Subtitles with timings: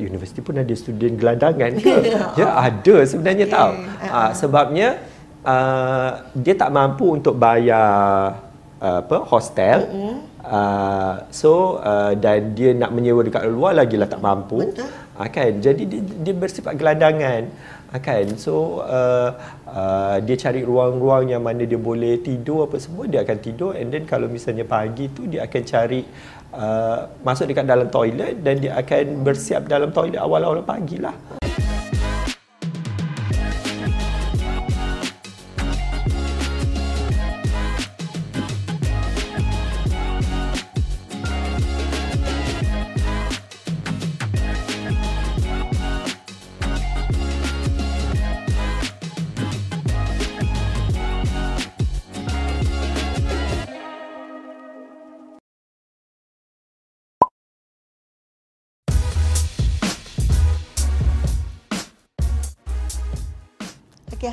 [0.00, 1.94] Universiti pun ada student gelandangan ke?
[2.40, 3.56] ya ada sebenarnya okay.
[3.56, 3.72] tahu.
[4.08, 4.88] Uh, sebabnya
[5.42, 8.38] uh, dia tak mampu untuk bayar
[8.82, 9.78] uh, apa hostel.
[9.86, 10.16] Mm-hmm.
[10.48, 14.64] Uh, so uh, dan dia nak menyewa dekat luar lagi lah tak mampu.
[14.64, 14.88] Betul.
[15.18, 15.52] Uh, kan?
[15.60, 17.50] Jadi dia, dia bersifat gelandangan.
[17.92, 18.26] Uh, kan?
[18.40, 19.36] So uh,
[19.68, 23.92] uh, dia cari ruang-ruang yang mana dia boleh tidur apa semua dia akan tidur and
[23.92, 26.00] then kalau misalnya pagi tu dia akan cari
[26.54, 31.14] uh, masuk dekat dalam toilet dan dia akan bersiap dalam toilet awal-awal pagi lah.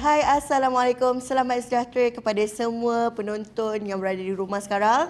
[0.05, 1.17] Hai Assalamualaikum.
[1.17, 5.09] Selamat sejahtera kepada semua penonton yang berada di rumah sekarang.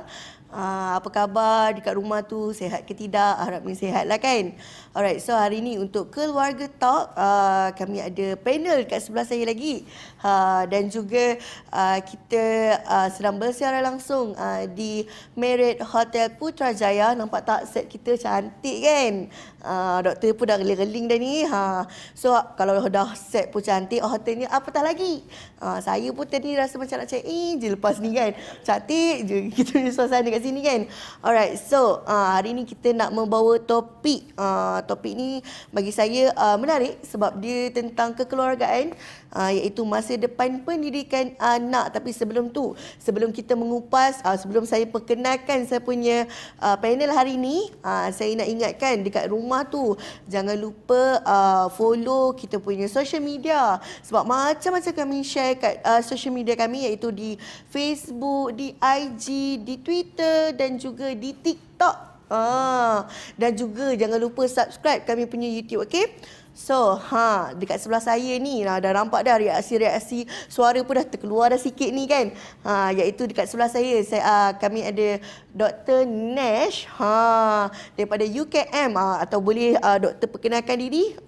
[0.55, 2.55] Uh, apa khabar dekat rumah tu?
[2.55, 3.35] Sehat ke tidak?
[3.43, 4.55] Harapnya sehat lah kan?
[4.95, 9.83] Alright, so hari ni untuk Keluarga Talk, uh, kami ada panel dekat sebelah saya lagi.
[10.23, 11.43] Uh, dan juga
[11.75, 12.43] uh, kita
[12.87, 15.03] uh, sedang bersiaran langsung uh, di
[15.35, 17.11] Merit Hotel Putrajaya.
[17.19, 19.27] Nampak tak set kita cantik kan?
[19.65, 21.41] Uh, doktor pun dah geling-geling dah ni.
[21.49, 21.89] Ha.
[22.13, 25.25] So kalau dah set pun cantik, oh, hotel ni apatah lagi.
[25.57, 28.37] Uh, saya pun tadi rasa macam nak check in je lepas ni kan.
[28.61, 30.81] Cantik je kita punya suasana kat sini kan.
[31.25, 34.29] Alright, so uh, hari ni kita nak membawa topik.
[34.37, 35.41] Uh, topik ni
[35.73, 38.93] bagi saya uh, menarik sebab dia tentang kekeluargaan
[39.33, 41.95] uh, iaitu masa depan pendidikan anak.
[41.95, 46.27] Tapi sebelum tu, sebelum kita mengupas, uh, sebelum saya perkenalkan saya punya
[46.59, 49.95] uh, panel hari ni, uh, saya nak ingatkan dekat rumah rumah tu.
[50.27, 53.79] Jangan lupa uh, follow kita punya social media.
[54.03, 57.39] Sebab macam-macam kami share kat uh, social media kami iaitu di
[57.71, 59.25] Facebook, di IG,
[59.63, 62.17] di Twitter dan juga di TikTok.
[62.25, 63.05] Ah,
[63.37, 66.09] dan juga jangan lupa subscribe kami punya YouTube, okey?
[66.55, 71.51] So, ha, dekat sebelah saya ni lah, dah nampak dah reaksi-reaksi suara pun dah terkeluar
[71.51, 72.31] dah sikit ni kan.
[72.63, 75.19] Ha, iaitu dekat sebelah saya, saya uh, kami ada
[75.51, 76.07] Dr.
[76.07, 77.67] Nash ha,
[77.99, 81.19] daripada UKM ha, atau boleh uh, doktor perkenalkan diri?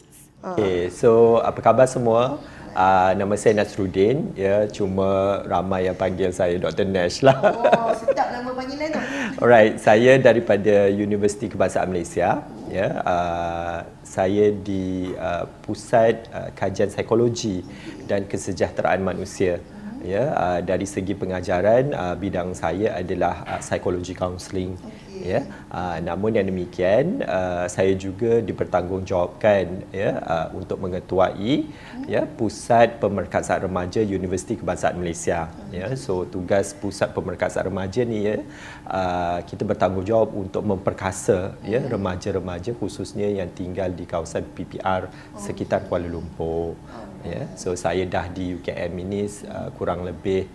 [0.47, 0.55] Ha.
[0.55, 2.39] Okay, so apa khabar semua?
[2.77, 6.85] Uh, nama saya Nasruddin, ya, cuma ramai yang panggil saya Dr.
[6.85, 7.33] Nash lah.
[7.41, 9.01] Oh, sedap nama panggilan tu.
[9.41, 17.63] Alright, saya daripada Universiti Kebangsaan Malaysia ya uh, saya di uh, pusat uh, kajian psikologi
[18.05, 19.63] dan kesejahteraan manusia
[20.03, 25.06] ya uh, dari segi pengajaran uh, bidang saya adalah uh, psikologi counselling okay.
[25.27, 32.07] Ya uh, namun yang demikian uh, saya juga dipertanggungjawabkan ya uh, untuk mengetuai hmm.
[32.07, 38.39] ya pusat pemerkasaan remaja Universiti Kebangsaan Malaysia ya so tugas pusat pemerkasaan remaja ni ya
[38.87, 45.11] uh, kita bertanggungjawab untuk memperkasa ya remaja-remaja khususnya yang tinggal di kawasan PPR oh.
[45.35, 50.47] sekitar Kuala Lumpur oh ya so saya dah di UKM ini uh, kurang lebih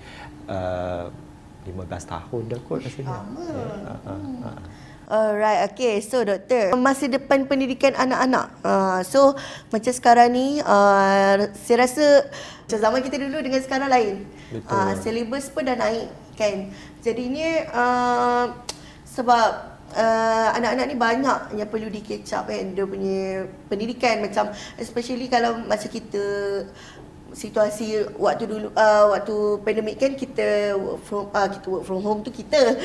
[0.48, 1.10] uh,
[1.62, 4.58] 15 tahun dah kot rasanya ya, uh, uh, uh.
[5.12, 6.00] Alright, okay.
[6.00, 8.46] So, doktor, masa depan pendidikan anak-anak.
[8.64, 9.36] Uh, so,
[9.68, 12.32] macam sekarang ni, uh, saya rasa
[12.64, 14.24] macam zaman kita dulu dengan sekarang lain.
[14.48, 14.72] Betul.
[14.72, 16.72] Uh, syllabus pun dah naik, kan?
[17.04, 18.44] Jadinya, uh,
[19.04, 24.48] sebab uh, anak-anak ni banyak yang perlu di catch up kan dia punya pendidikan macam
[24.80, 26.22] especially kalau masa kita
[27.32, 32.20] situasi waktu dulu uh, waktu pandemik kan kita work from uh, kita work from home
[32.20, 32.76] tu kita.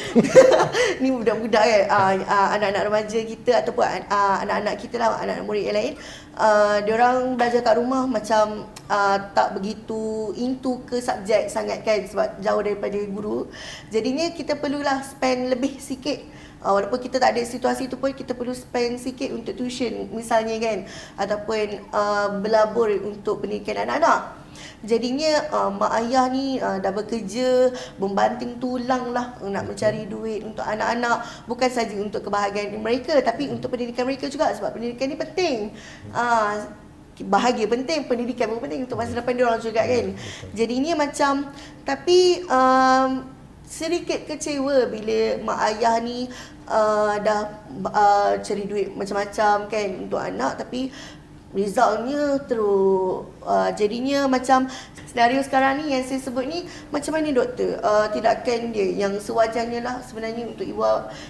[1.04, 5.64] Ni budak-budak kan uh, uh, anak-anak remaja kita ataupun uh, anak-anak kita lah anak-anak murid
[5.68, 5.94] yang lain.
[6.38, 12.40] Uh, orang belajar kat rumah macam uh, tak begitu into ke subjek sangat kan sebab
[12.42, 13.50] jauh daripada guru.
[13.90, 18.34] Jadinya kita perlulah spend lebih sikit uh, walaupun kita tak ada situasi tu pun kita
[18.38, 20.78] perlu spend sikit untuk tuition misalnya kan
[21.20, 24.48] ataupun uh, berlabur untuk pendidikan anak-anak
[24.86, 30.66] Jadinya uh, mak ayah ni uh, dah bekerja membanting tulang lah nak mencari duit untuk
[30.66, 35.58] anak-anak bukan saja untuk kebahagiaan mereka tapi untuk pendidikan mereka juga sebab pendidikan ni penting.
[36.14, 36.70] Uh,
[37.18, 40.06] bahagia penting, pendidikan pun penting untuk masa depan dia orang juga kan.
[40.54, 41.50] Jadinya macam
[41.82, 43.37] tapi um,
[43.68, 46.32] sedikit kecewa bila mak ayah ni
[46.72, 47.52] uh, dah
[47.92, 50.88] uh, cari duit macam-macam kan untuk anak tapi
[51.52, 54.72] resultnya terus uh, jadinya macam
[55.08, 59.84] senario sekarang ni yang saya sebut ni macam mana doktor uh, tindakan dia yang sewajarnya
[59.84, 60.84] lah sebenarnya untuk ibu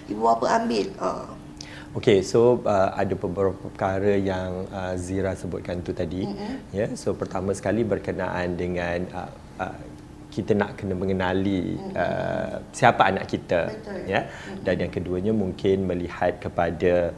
[0.10, 1.26] ibu apa ambil uh.
[1.96, 6.30] Okay, so uh, ada beberapa perkara yang uh, Zira sebutkan tu tadi.
[6.30, 6.54] Mm-hmm.
[6.70, 9.74] Ya, yeah, so pertama sekali berkenaan dengan uh, uh,
[10.38, 14.06] kita nak kena mengenali uh, siapa anak kita, Betul.
[14.06, 14.22] ya.
[14.62, 17.10] Dan yang keduanya mungkin melihat kepada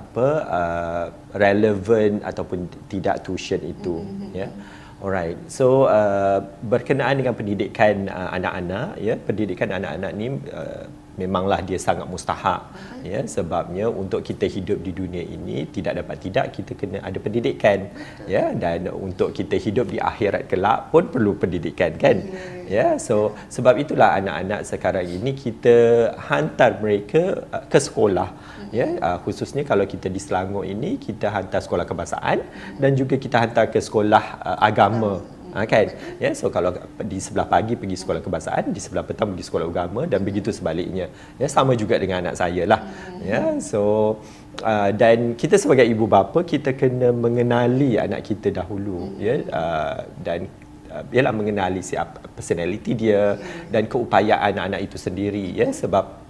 [0.00, 1.06] apa uh,
[1.36, 4.32] relevan ataupun tidak tuition itu, mm-hmm.
[4.32, 4.48] ya.
[4.96, 11.80] Alright, so uh, berkenaan dengan pendidikan uh, anak-anak, ya, pendidikan anak-anak ni uh, memanglah dia
[11.80, 13.00] sangat mustahak uh-huh.
[13.00, 17.88] ya sebabnya untuk kita hidup di dunia ini tidak dapat tidak kita kena ada pendidikan
[17.88, 18.28] Betul.
[18.28, 22.20] ya dan untuk kita hidup di akhirat kelak pun perlu pendidikan kan
[22.68, 22.68] yeah.
[22.68, 25.76] ya so sebab itulah anak-anak sekarang ini kita
[26.28, 28.28] hantar mereka uh, ke sekolah.
[28.78, 32.38] Ya uh, khususnya kalau kita di Selangor ini kita hantar sekolah kebangsaan
[32.82, 35.14] dan juga kita hantar ke sekolah uh, agama.
[35.56, 35.88] Ha, kan?
[36.20, 36.70] Ya so kalau
[37.10, 41.06] di sebelah pagi pergi sekolah kebangsaan di sebelah petang pergi sekolah agama dan begitu sebaliknya.
[41.40, 42.80] Ya sama juga dengan anak saya lah.
[43.24, 43.82] Ya so
[44.60, 49.16] uh, dan kita sebagai ibu bapa kita kena mengenali anak kita dahulu.
[49.16, 50.44] Ya uh, dan
[51.16, 53.40] ialah mengenali siapa personality dia
[53.72, 55.46] dan keupayaan anak-anak itu sendiri.
[55.56, 56.25] Ya sebab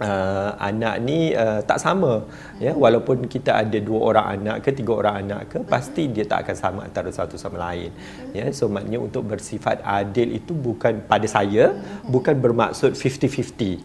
[0.00, 2.24] uh, anak ni uh, tak sama
[2.62, 2.72] ya.
[2.72, 6.56] Walaupun kita ada dua orang anak ke tiga orang anak ke pasti dia tak akan
[6.56, 7.90] sama antara satu sama lain
[8.32, 8.48] ya.
[8.56, 13.76] So maknanya untuk bersifat adil itu bukan pada saya bukan bermaksud 50-50 okay.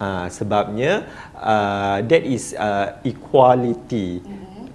[0.00, 1.04] uh, sebabnya
[1.36, 4.24] uh, that is uh, equality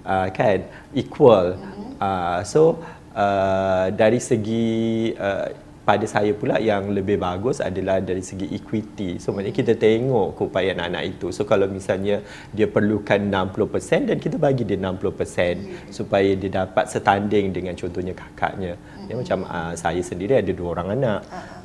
[0.06, 0.68] uh, kan?
[0.94, 1.58] Equal.
[1.96, 2.76] Uh, so
[3.16, 9.22] uh, dari segi uh, pada saya pula yang lebih bagus adalah dari segi equity.
[9.22, 11.30] So maknanya kita tengok keupayaan anak itu.
[11.30, 17.54] So kalau misalnya dia perlukan 60% dan kita bagi dia 60% supaya dia dapat setanding
[17.54, 18.74] dengan contohnya kakaknya.
[19.06, 21.20] Ya macam uh, saya sendiri ada dua orang anak.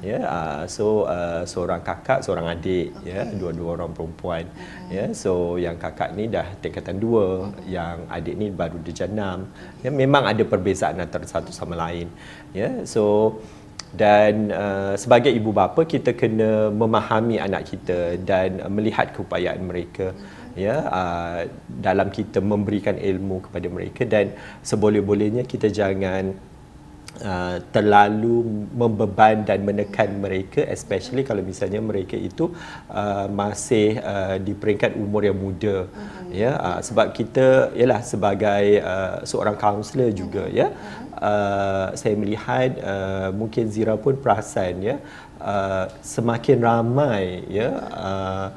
[0.06, 4.46] Ya uh, so uh, seorang kakak, seorang adik ya, dua-dua orang perempuan.
[4.94, 9.50] Ya so yang kakak ni dah tingkatan dua, yang adik ni baru darjah enam.
[9.82, 12.06] Ya memang ada perbezaan antara satu sama lain.
[12.54, 13.42] Ya so
[13.92, 20.16] dan uh, sebagai ibu bapa kita kena memahami anak kita dan melihat keupayaan mereka
[20.56, 24.08] ya uh, dalam kita memberikan ilmu kepada mereka.
[24.08, 24.32] Dan
[24.64, 26.32] seboleh-bolehnya kita jangan
[27.24, 32.52] uh, terlalu membeban dan menekan mereka especially kalau misalnya mereka itu
[32.92, 36.34] uh, masih uh, di peringkat umur yang muda uh-huh.
[36.34, 40.74] ya uh, sebab kita ialah sebagai uh, seorang kaunselor juga ya
[41.22, 44.96] uh, saya melihat uh, mungkin Zira pun perasan ya
[45.42, 48.48] uh, semakin ramai ya uh,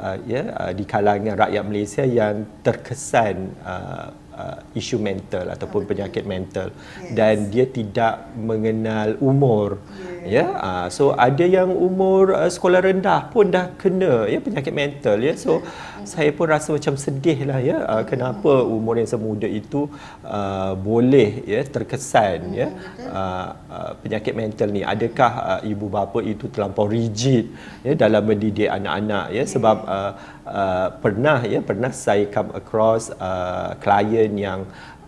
[0.00, 6.24] uh, ya uh, di kalangan rakyat Malaysia yang terkesan uh, uh, isu mental ataupun penyakit
[6.28, 6.68] mental.
[6.76, 7.14] Yes.
[7.18, 9.80] dan dia tidak mengenal umur.
[10.26, 10.48] Ya yeah.
[10.58, 15.34] uh, so ada yang umur uh, sekolah rendah pun dah kena ya penyakit mental ya.
[15.38, 15.62] So
[16.02, 19.86] saya pun rasa macam sedih lah ya uh, kenapa umur yang semuda itu
[20.26, 22.68] uh, boleh ya terkesan ya.
[23.06, 24.82] uh, uh, penyakit mental ni.
[24.82, 27.46] Adakah uh, ibu bapa itu terlampau rigid
[27.86, 29.44] ya dalam mendidik anak-anak ya?
[29.46, 30.12] Sebab uh,
[30.46, 34.60] uh, pernah ya pernah saya come across uh, klien yang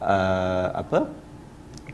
[0.03, 1.09] uh, apa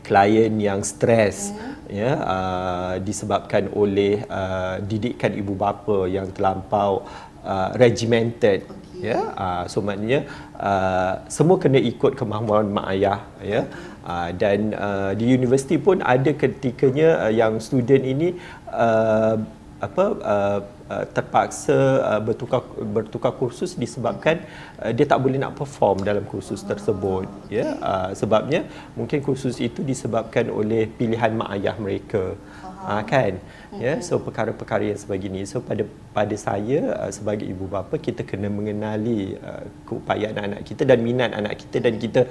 [0.05, 1.89] klien yang stres hmm.
[1.89, 7.05] ya uh, disebabkan oleh uh, didikan ibu bapa yang terlampau
[7.45, 10.23] uh, regimented okay ya uh, so maknanya
[10.55, 13.61] uh, semua kena ikut kemahuan mak ayah ya
[14.07, 18.39] uh, dan uh, di universiti pun ada ketikanya uh, yang student ini
[18.71, 19.35] uh,
[19.83, 22.61] apa uh, uh, terpaksa uh, bertukar
[22.95, 24.45] bertukar kursus disebabkan
[24.81, 27.77] uh, dia tak boleh nak perform dalam kursus tersebut ya.
[27.81, 32.37] Uh, sebabnya mungkin kursus itu disebabkan oleh pilihan mak ayah mereka.
[32.85, 33.41] Uh, kan?
[33.81, 35.83] Ya so perkara-perkara yang sebegini so pada
[36.15, 41.35] pada saya uh, sebagai ibu bapa kita kena mengenali uh, keupayaan anak kita dan minat
[41.35, 42.21] anak kita dan kita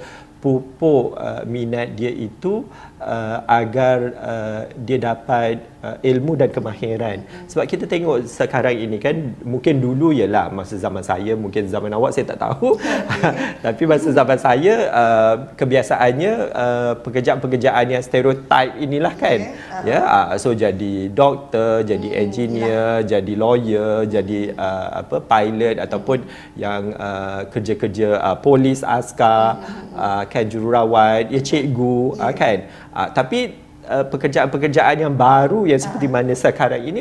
[0.44, 2.68] pupuk uh, minat dia itu
[3.00, 7.24] uh, agar uh, dia dapat uh, ilmu dan kemahiran.
[7.48, 12.12] Sebab kita tengok sekarang ini kan mungkin dulu ialah masa zaman saya mungkin zaman awak
[12.12, 12.76] saya tak tahu.
[13.64, 19.40] Tapi masa zaman saya uh, kebiasaannya uh, pekerjaan-pekerjaan yang stereotip inilah kan.
[19.80, 19.96] Okay.
[19.96, 23.73] ya uh, so jadi doktor jadi hmm, engineer jadi lawyer
[24.04, 26.22] jadi uh, apa pilot ataupun
[26.54, 29.60] yang uh, kerja-kerja uh, polis askar
[29.94, 32.68] uh, kan jururawat ya cikgu uh, kan.
[32.94, 33.54] Uh, tapi
[33.88, 37.00] uh, pekerjaan-pekerjaan yang baru yang seperti mana sekarang ini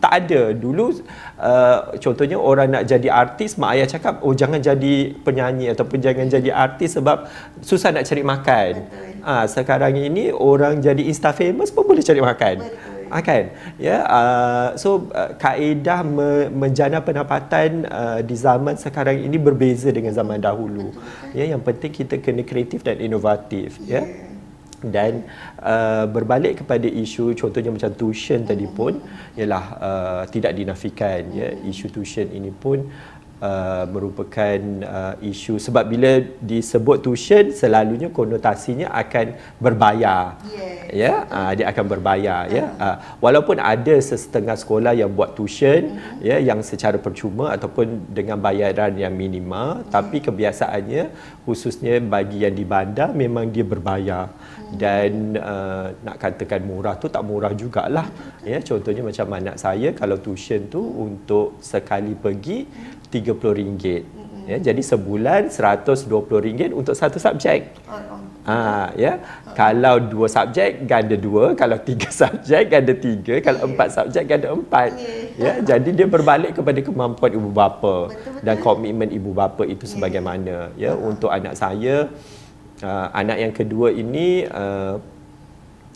[0.00, 0.56] tak ada.
[0.56, 1.04] Dulu
[1.36, 6.26] uh, contohnya orang nak jadi artis mak ayah cakap oh jangan jadi penyanyi ataupun jangan
[6.26, 7.28] jadi artis sebab
[7.60, 8.72] susah nak cari makan.
[9.20, 12.56] Ah uh, sekarang ini orang jadi insta famous pun boleh cari makan
[13.10, 13.50] Akan.
[13.76, 20.14] Ya, uh, so uh, kaedah me, menjana pendapatan uh, di zaman sekarang ini berbeza dengan
[20.14, 20.94] zaman dahulu.
[21.34, 24.02] Ya, yang penting kita kena kreatif dan inovatif, ya.
[24.06, 24.30] Yeah
[24.80, 25.28] dan
[25.60, 28.96] uh, berbalik kepada isu contohnya macam tuition tadi pun
[29.36, 32.88] ialah uh, tidak dinafikan ya isu tuition ini pun
[33.40, 40.92] uh, merupakan uh, isu sebab bila disebut tuition selalunya konotasinya akan berbayar yes.
[40.92, 42.52] ya uh, dia akan berbayar uh.
[42.52, 46.20] ya uh, walaupun ada setengah sekolah yang buat tuition uh-huh.
[46.22, 49.90] ya yang secara percuma ataupun dengan bayaran yang minima uh-huh.
[49.90, 51.10] tapi kebiasaannya
[51.48, 54.76] khususnya bagi yang di bandar memang dia berbayar uh-huh.
[54.76, 58.06] dan uh, nak katakan murah tu tak murah jugalah
[58.44, 62.68] ya contohnya macam anak saya kalau tuition tu untuk sekali pergi
[63.10, 63.84] RM30.
[64.06, 64.42] Mm-hmm.
[64.46, 67.74] Ya, jadi sebulan RM120 untuk satu subjek.
[67.86, 68.20] Oh.
[68.48, 69.20] Ha, ya.
[69.52, 71.52] Kalau dua subjek, ganda dua.
[71.52, 73.36] Kalau tiga subjek, ganda tiga.
[73.44, 73.68] Kalau yeah.
[73.68, 74.90] empat subjek, ganda empat.
[74.96, 75.60] Yeah.
[75.60, 79.92] Ya, jadi dia berbalik kepada kemampuan ibu bapa dan komitmen ibu bapa itu yeah.
[79.92, 80.56] sebagaimana.
[80.74, 82.08] Ya, untuk anak saya,
[82.80, 84.96] uh, anak yang kedua ini uh,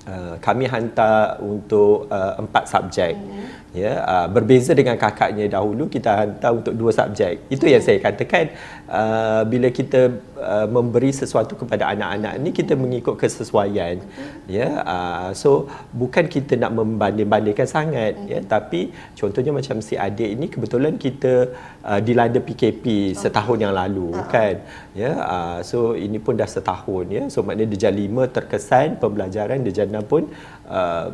[0.08, 3.14] uh, kami hantar untuk uh, empat subjek.
[3.16, 7.98] Mm-hmm ya uh, berbeza dengan kakaknya dahulu kita hantar untuk dua subjek itu yang saya
[7.98, 8.54] katakan
[8.88, 13.98] uh, bila kita uh, memberi sesuatu kepada anak-anak ni kita mengikut kesesuaian
[14.48, 14.68] ya.
[14.84, 15.50] Uh, so
[15.90, 18.40] bukan kita nak membanding-bandingkan sangat ya.
[18.44, 21.50] Tapi contohnya macam si adik ini kebetulan kita
[21.82, 24.62] uh, dilanda PKP setahun yang lalu kan
[24.94, 25.10] ya.
[25.18, 27.22] Uh, so ini pun dah setahun ya.
[27.32, 30.30] So maknanya darjah lima terkesan pembelajaran darjah enam pun
[30.68, 31.10] uh,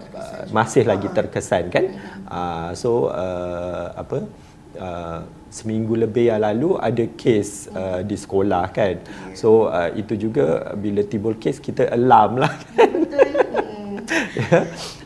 [0.53, 1.87] masih lagi terkesan kan.
[2.27, 4.25] Uh, Ah, so uh, apa
[4.79, 9.03] uh, seminggu lebih yang lalu ada kes uh, di sekolah kan
[9.35, 12.91] so uh, itu juga bila timbul kes kita alarm lah kan
[14.39, 14.61] ya.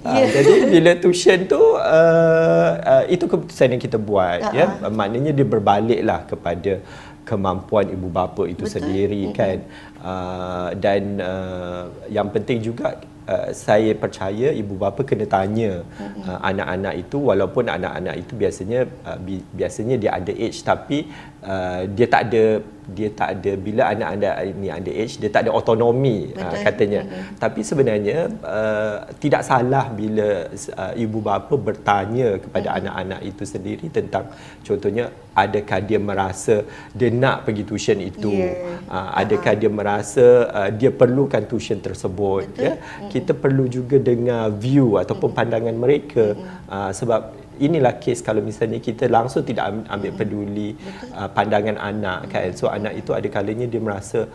[0.04, 0.28] Uh, yeah.
[0.28, 4.52] jadi bila tuition tu uh, uh, itu keputusan yang kita buat uh-huh.
[4.52, 6.84] ya maknanya dia berbaliklah kepada
[7.24, 8.74] kemampuan ibu bapa itu Betul.
[8.84, 9.36] sendiri mm-hmm.
[9.36, 9.58] kan
[10.04, 16.94] uh, dan uh, yang penting juga uh, saya percaya ibu bapa kena tanya uh, anak-anak
[17.02, 17.18] itu.
[17.30, 20.98] Walaupun anak-anak itu biasanya uh, bi- biasanya dia ada age tapi
[21.44, 22.44] uh, dia tak ada
[22.84, 27.40] dia tak ada bila anak-anak ini under age dia tak ada autonomi uh, katanya Betul.
[27.40, 32.78] tapi sebenarnya uh, tidak salah bila uh, ibu bapa bertanya kepada Betul.
[32.80, 34.28] anak-anak itu sendiri tentang
[34.68, 36.56] contohnya adakah dia merasa
[36.92, 38.84] dia nak pergi tuition itu yeah.
[38.92, 39.62] uh, adakah uh-huh.
[39.64, 42.64] dia merasa uh, dia perlukan tuition tersebut Betul.
[42.68, 42.72] ya
[43.08, 46.36] kita perlu juga dengar view ataupun pandangan mereka
[46.68, 50.74] uh, sebab inilah kes kalau misalnya kita langsung tidak ambil peduli
[51.14, 54.26] uh, pandangan anak kan so anak itu ada kalanya dia merasa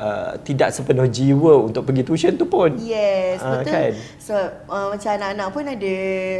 [0.00, 2.72] Uh, tidak sepenuh jiwa untuk pergi tuition tu pun.
[2.80, 3.68] Yes, uh, betul.
[3.68, 3.92] Kan?
[4.16, 4.32] So
[4.72, 5.94] uh, macam anak-anak pun ada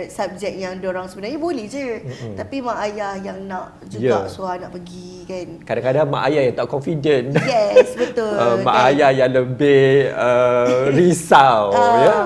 [0.08, 2.00] subjek yang orang sebenarnya boleh je.
[2.00, 2.34] Mm-hmm.
[2.40, 4.32] Tapi mak ayah yang nak juga yeah.
[4.32, 5.46] suruh anak pergi kan.
[5.68, 7.26] Kadang-kadang mak ayah yang tak confident.
[7.36, 8.32] Yes, betul.
[8.40, 8.88] uh, mak kan?
[8.96, 12.16] ayah yang lebih uh, risau uh, ya.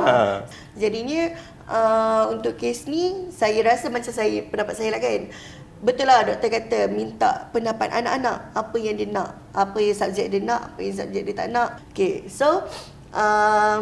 [0.78, 1.34] Jadinya
[1.68, 5.30] uh, untuk kes ni saya rasa macam saya pendapat saya lah kan.
[5.84, 8.56] Betul lah doktor kata minta pendapat anak-anak.
[8.56, 11.70] Apa yang dia nak apa yang subjek dia nak apa yang subjek dia tak nak.
[11.92, 12.64] Okay so
[13.12, 13.78] uh,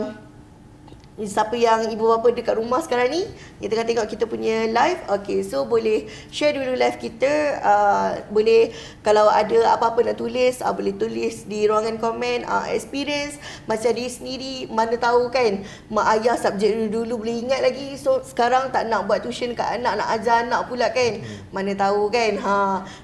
[1.21, 3.23] siapa yang ibu bapa dekat rumah sekarang ni
[3.61, 5.01] yang tengah tengok kita punya live.
[5.21, 7.61] Okay so boleh share dulu live kita.
[7.61, 8.73] Uh, boleh
[9.05, 13.37] kalau ada apa-apa nak tulis uh, boleh tulis di ruangan komen uh, experience
[13.69, 15.61] macam diri sendiri mana tahu kan
[15.93, 17.93] mak ayah subjek dulu, dulu boleh ingat lagi.
[18.01, 21.21] So sekarang tak nak buat tuition kat anak nak ajar anak pula kan.
[21.21, 21.41] Hmm.
[21.53, 22.57] mana tahu kan ha.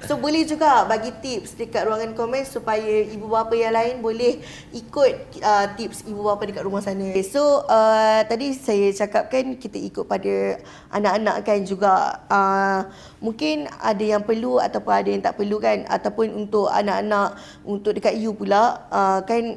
[0.09, 4.41] So boleh juga bagi tips dekat ruangan komen supaya ibu bapa yang lain boleh
[4.73, 5.13] ikut
[5.45, 7.13] uh, tips ibu bapa dekat rumah sana.
[7.13, 10.59] Okay, so uh, Tadi saya cakapkan kita ikut pada
[10.91, 12.87] anak-anak kan juga uh,
[13.23, 15.87] mungkin ada yang perlu ataupun ada yang tak perlu kan.
[15.89, 19.57] Ataupun untuk anak-anak untuk dekat you pula uh, kan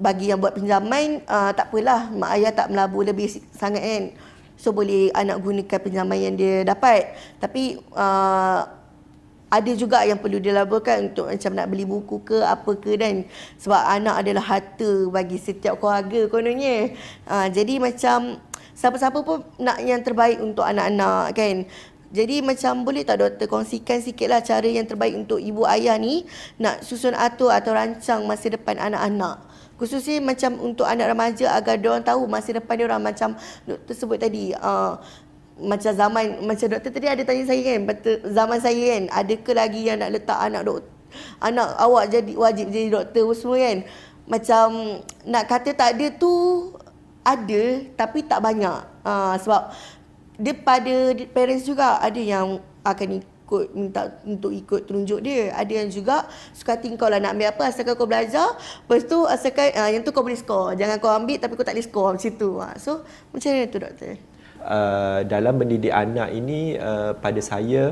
[0.00, 4.04] bagi yang buat pinjaman uh, tak apalah mak ayah tak melabur lebih sangat kan.
[4.56, 7.14] So boleh anak gunakan pinjaman yang dia dapat.
[7.42, 8.81] Tapi uh,
[9.52, 13.28] ada juga yang perlu dilaburkan untuk macam nak beli buku ke apa ke dan
[13.60, 16.96] sebab anak adalah harta bagi setiap keluarga kononnya.
[17.28, 18.40] Ha, jadi macam
[18.72, 21.68] siapa-siapa pun nak yang terbaik untuk anak-anak kan.
[22.12, 26.28] Jadi macam boleh tak doktor kongsikan sikitlah cara yang terbaik untuk ibu ayah ni
[26.60, 29.48] nak susun atur atau rancang masa depan anak-anak.
[29.80, 33.32] Khususnya macam untuk anak remaja agar dia orang tahu masa depan dia orang macam
[33.64, 35.00] doktor sebut tadi uh,
[35.60, 37.80] macam zaman macam doktor tadi ada tanya saya kan
[38.32, 40.80] zaman saya kan ada ke lagi yang nak letak anak dok
[41.44, 43.78] anak awak jadi wajib jadi doktor semua kan
[44.24, 44.66] macam
[45.28, 46.32] nak kata tak ada tu
[47.22, 47.62] ada
[47.94, 49.70] tapi tak banyak uh, sebab
[50.64, 50.94] pada
[51.30, 55.52] parents juga ada yang akan ikut minta untuk ikut tunjuk dia.
[55.52, 56.24] Ada yang juga
[56.56, 58.48] suka kau lah nak ambil apa asalkan kau belajar.
[58.56, 60.72] Lepas tu asalkan uh, yang tu kau boleh score.
[60.74, 62.50] Jangan kau ambil tapi kau tak boleh score macam tu.
[62.56, 62.74] Uh.
[62.80, 64.16] So macam mana tu doktor?
[64.62, 67.90] Uh, dalam mendidik anak ini uh, pada saya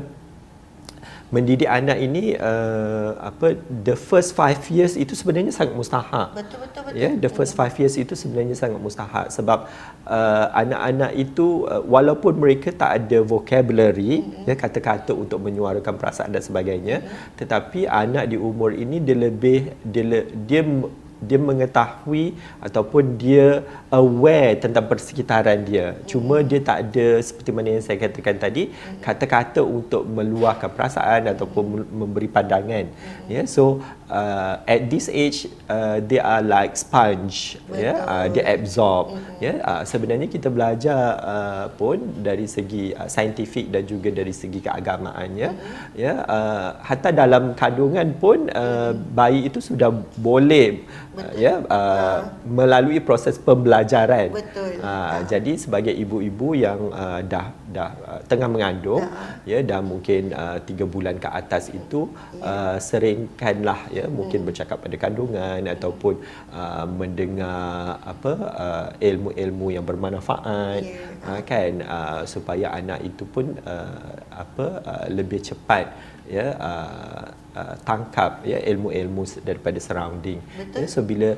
[1.31, 3.55] mendidik anak ini uh, apa
[3.87, 6.35] the first five years itu sebenarnya sangat mustahak.
[6.35, 6.99] Betul betul betul.
[6.99, 9.71] Yeah, the first five years itu sebenarnya sangat mustahak sebab
[10.03, 14.47] uh, anak-anak itu uh, walaupun mereka tak ada vocabulary mm-hmm.
[14.47, 17.39] ya kata-kata untuk menyuarakan perasaan dan sebagainya, mm-hmm.
[17.39, 20.03] tetapi anak di umur ini dia lebih dia
[20.35, 20.61] dia
[21.21, 22.33] dia mengetahui
[22.65, 25.99] ataupun dia aware tentang persekitaran dia.
[26.07, 28.71] Cuma dia tak ada seperti mana yang saya katakan tadi,
[29.03, 32.87] kata-kata untuk meluahkan perasaan ataupun memberi pandangan.
[33.27, 37.97] Ya, yeah, so uh, at this age uh, they are like sponge ya yeah?
[38.03, 39.39] uh, dia absorb mm-hmm.
[39.39, 39.57] ya yeah?
[39.63, 45.49] uh, sebenarnya kita belajar uh, pun dari segi uh, saintifik dan juga dari segi keagamaannya
[45.55, 45.95] mm-hmm.
[45.95, 46.17] ya yeah?
[46.27, 49.15] uh, hatta dalam kandungan pun uh, mm-hmm.
[49.15, 50.83] bayi itu sudah boleh
[51.15, 51.57] uh, ya yeah?
[51.71, 52.19] uh.
[52.43, 53.79] melalui proses pembelajaran
[54.35, 55.19] betul uh, uh.
[55.23, 59.39] jadi sebagai ibu-ibu yang uh, dah dah uh, tengah mengandung uh.
[59.47, 62.75] ya dah mungkin uh, 3 bulan ke atas itu yeah.
[62.75, 64.47] uh, seringkanlah ya ya mungkin hmm.
[64.49, 66.15] bercakap pada kandungan ataupun
[66.49, 68.33] uh, mendengar apa
[68.65, 71.29] uh, ilmu-ilmu yang bermanfaat yeah.
[71.29, 75.85] uh, kan uh, supaya anak itu pun uh, apa uh, lebih cepat
[76.25, 77.25] ya uh,
[77.59, 80.81] uh, tangkap ya ilmu-ilmu daripada surrounding Betul.
[80.81, 81.29] ya so bila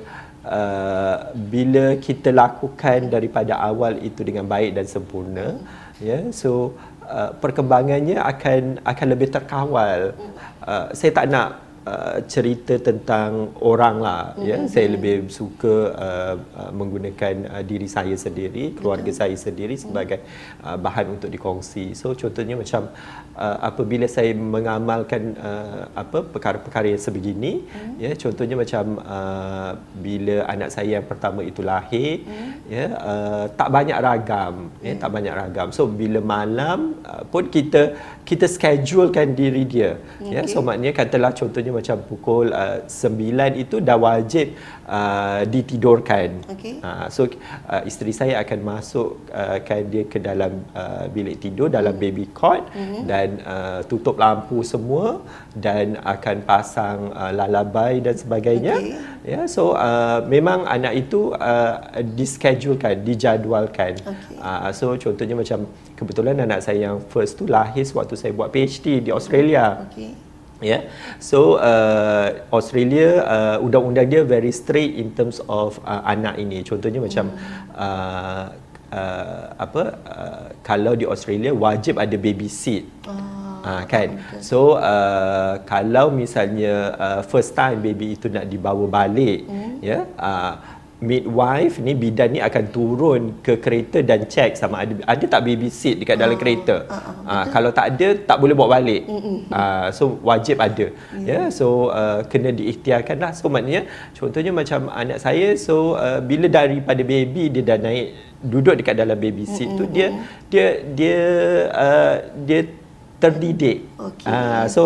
[0.48, 5.60] uh, bila kita lakukan daripada awal itu dengan baik dan sempurna
[6.04, 6.76] ya so
[7.08, 10.16] uh, perkembangannya akan akan lebih terkawal.
[10.64, 14.48] Uh, saya tak nak Uh, cerita tentang orang lah mm-hmm.
[14.48, 19.20] ya saya lebih suka uh, uh, menggunakan uh, diri saya sendiri keluarga mm-hmm.
[19.20, 20.24] saya sendiri sebagai
[20.64, 22.88] uh, bahan untuk dikongsi so contohnya macam
[23.36, 28.00] uh, apabila saya mengamalkan uh, apa perkara-perkara yang sebegini mm-hmm.
[28.00, 32.50] ya contohnya macam uh, bila anak saya yang pertama itu lahir mm-hmm.
[32.72, 34.88] ya uh, tak banyak ragam mm-hmm.
[34.88, 37.92] ya tak banyak ragam so bila malam uh, pun kita
[38.24, 40.32] kita schedulekan diri dia okay.
[40.32, 44.54] ya so maknanya katalah contohnya macam pukul uh, 9 itu dah wajib
[44.88, 46.44] uh, ditidurkan.
[46.54, 46.80] Okay.
[46.80, 47.28] Uh, so
[47.70, 52.14] uh, isteri saya akan masuk uh, kan dia ke dalam uh, bilik tidur dalam mm-hmm.
[52.16, 53.04] baby cot mm-hmm.
[53.08, 55.24] dan uh, tutup lampu semua
[55.58, 58.76] dan akan pasang uh, lalabai dan sebagainya.
[58.80, 58.96] Okay.
[59.24, 61.80] Ya yeah, so uh, memang anak itu uh,
[62.16, 63.96] dischedulekan, dijadualkan.
[64.04, 64.38] Okay.
[64.40, 65.64] Uh, so contohnya macam
[65.96, 69.88] kebetulan anak saya yang first tu lahir waktu saya buat PhD di Australia.
[69.88, 70.33] Okay
[70.64, 70.82] ya yeah.
[71.20, 77.04] so uh, Australia uh, undang-undang dia very strict in terms of uh, anak ini contohnya
[77.04, 77.36] macam
[77.76, 78.56] uh,
[78.94, 83.44] uh, apa uh, kalau di Australia wajib ada baby seat oh.
[83.64, 84.44] Uh, kan okay.
[84.44, 89.80] so uh, kalau misalnya uh, first time baby itu nak dibawa balik mm.
[89.80, 90.60] ya yeah, uh,
[91.04, 95.68] midwife ni bidan ni akan turun ke kereta dan check sama ada ada tak baby
[95.68, 96.76] seat dekat dalam uh, kereta.
[96.88, 99.04] Uh, uh, uh, kalau tak ada tak boleh bawa balik.
[99.52, 100.88] Uh, so wajib ada.
[101.20, 101.46] Ya yeah.
[101.52, 103.36] so uh, kena diikhtiarkanlah.
[103.36, 103.84] So maknanya
[104.16, 108.08] contohnya macam anak saya so uh, bila daripada baby dia dah naik
[108.44, 109.80] duduk dekat dalam baby seat mm-hmm.
[109.80, 110.08] tu dia
[110.52, 111.20] dia dia
[111.72, 112.16] uh,
[112.48, 112.60] dia
[113.20, 113.88] terdidik.
[113.96, 114.28] Okay.
[114.28, 114.82] Uh, so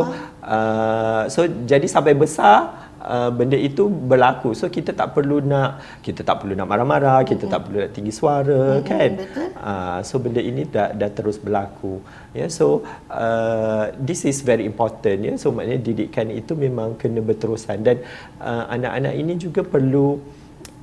[0.46, 4.52] uh, so jadi sampai besar uh, benda itu berlaku.
[4.52, 8.12] So kita tak perlu nak kita tak perlu nak marah-marah, kita tak perlu nak tinggi
[8.12, 8.86] suara, mm-hmm.
[8.86, 9.12] kan?
[9.56, 12.04] Uh, so benda ini dah dah terus berlaku.
[12.36, 15.34] Ya, yeah, so uh, this is very important ya.
[15.34, 15.36] Yeah?
[15.40, 18.04] So maknanya didikan itu memang kena berterusan dan
[18.44, 20.20] uh, anak-anak ini juga perlu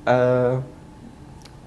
[0.09, 0.74] uh,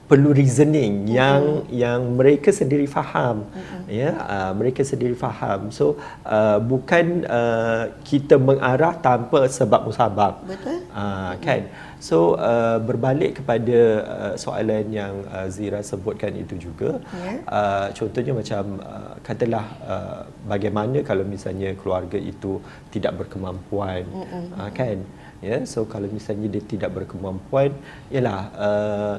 [0.07, 1.17] perlu reasoning mm-hmm.
[1.19, 3.79] yang yang mereka sendiri faham mm-hmm.
[3.91, 10.79] ya uh, mereka sendiri faham so uh, bukan uh, kita mengarah tanpa sebab musabab betul
[10.95, 11.99] uh, kan mm-hmm.
[11.99, 17.43] so uh, berbalik kepada uh, soalan yang uh, Zira sebutkan itu juga yeah.
[17.51, 22.63] uh, contohnya macam uh, katalah uh, bagaimana kalau misalnya keluarga itu
[22.95, 24.55] tidak berkemampuan mm-hmm.
[24.55, 25.03] uh, kan
[25.43, 25.61] ya yeah?
[25.67, 27.75] so kalau misalnya dia tidak berkemampuan
[28.07, 29.15] ialah uh,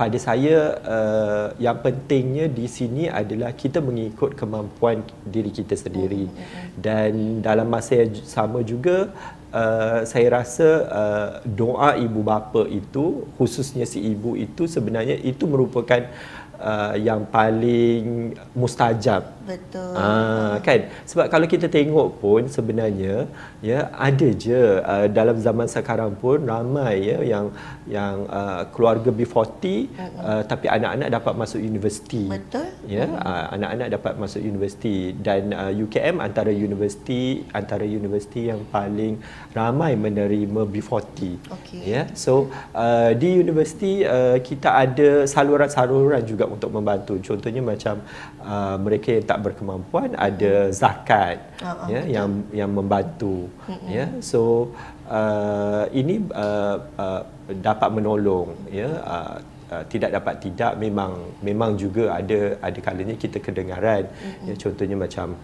[0.00, 6.80] pada saya uh, yang pentingnya di sini adalah kita mengikut kemampuan diri kita sendiri mm-hmm.
[6.80, 7.12] dan
[7.44, 9.12] dalam masa yang sama juga
[9.52, 16.08] uh, saya rasa uh, doa ibu bapa itu khususnya si ibu itu sebenarnya itu merupakan
[16.56, 19.94] uh, yang paling mustajab Betul.
[19.98, 23.26] Ah, kan sebab kalau kita tengok pun sebenarnya
[23.68, 27.46] ya ada je uh, dalam zaman sekarang pun ramai ya yang
[27.90, 32.24] yang uh, keluarga B40 uh, tapi anak-anak dapat masuk universiti.
[32.30, 32.68] Betul.
[32.86, 39.18] Ya, uh, anak-anak dapat masuk universiti dan uh, UKM antara universiti antara universiti yang paling
[39.50, 41.18] ramai menerima B40.
[41.50, 41.82] Okey.
[41.82, 42.06] Ya.
[42.14, 47.18] So uh, di universiti uh, kita ada saluran-saluran juga untuk membantu.
[47.18, 47.98] Contohnya macam
[48.44, 53.48] uh, mereka yang tak berkemampuan ada zakat ah, ya yang yang membantu
[53.96, 54.06] ya.
[54.30, 54.72] So
[55.08, 57.22] uh, ini uh, uh,
[57.68, 58.90] dapat menolong ya.
[59.14, 59.38] Uh,
[59.70, 64.02] Uh, tidak dapat tidak memang memang juga ada ada kalanya kita kedengaran.
[64.42, 65.38] Ya contohnya macam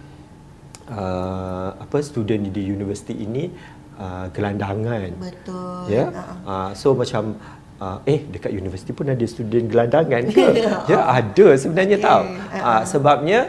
[0.90, 3.54] uh, apa student di universiti ini
[3.98, 5.11] uh, gelandangan.
[5.18, 5.94] Betul.
[5.94, 6.11] ya?
[6.42, 7.38] Ah, uh, so macam
[7.82, 10.46] uh, eh dekat universiti pun ada student gelandangan ke?
[10.90, 12.06] Ya ada sebenarnya Okay.
[12.06, 12.22] tahu
[12.61, 13.40] uh, sebabnya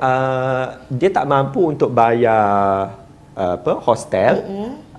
[0.00, 2.96] uh, dia tak mampu untuk bayar
[3.36, 4.34] uh, apa hostel.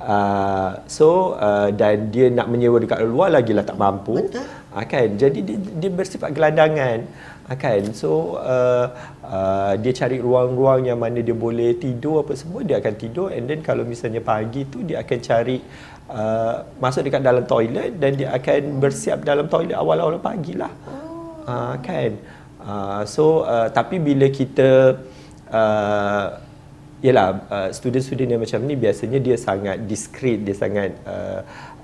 [0.01, 4.17] Uh, so uh, dan dia nak menyewa dekat luar lagi lah tak mampu.
[4.17, 4.41] Betul.
[4.73, 5.13] uh, kan?
[5.13, 7.05] Jadi dia, dia bersifat gelandangan.
[7.45, 7.81] Uh, kan?
[7.93, 8.89] So uh,
[9.21, 13.29] uh, dia cari ruang-ruang yang mana dia boleh tidur apa semua dia akan tidur.
[13.29, 15.61] And then kalau misalnya pagi tu dia akan cari
[16.09, 20.73] uh, masuk dekat dalam toilet dan dia akan bersiap dalam toilet awal-awal pagi lah.
[21.45, 25.01] Uh, kan uh, so uh, tapi bila kita
[25.51, 26.27] uh,
[27.01, 31.41] Yalah, uh, student-student yang macam ni biasanya dia sangat diskret, dia sangat uh,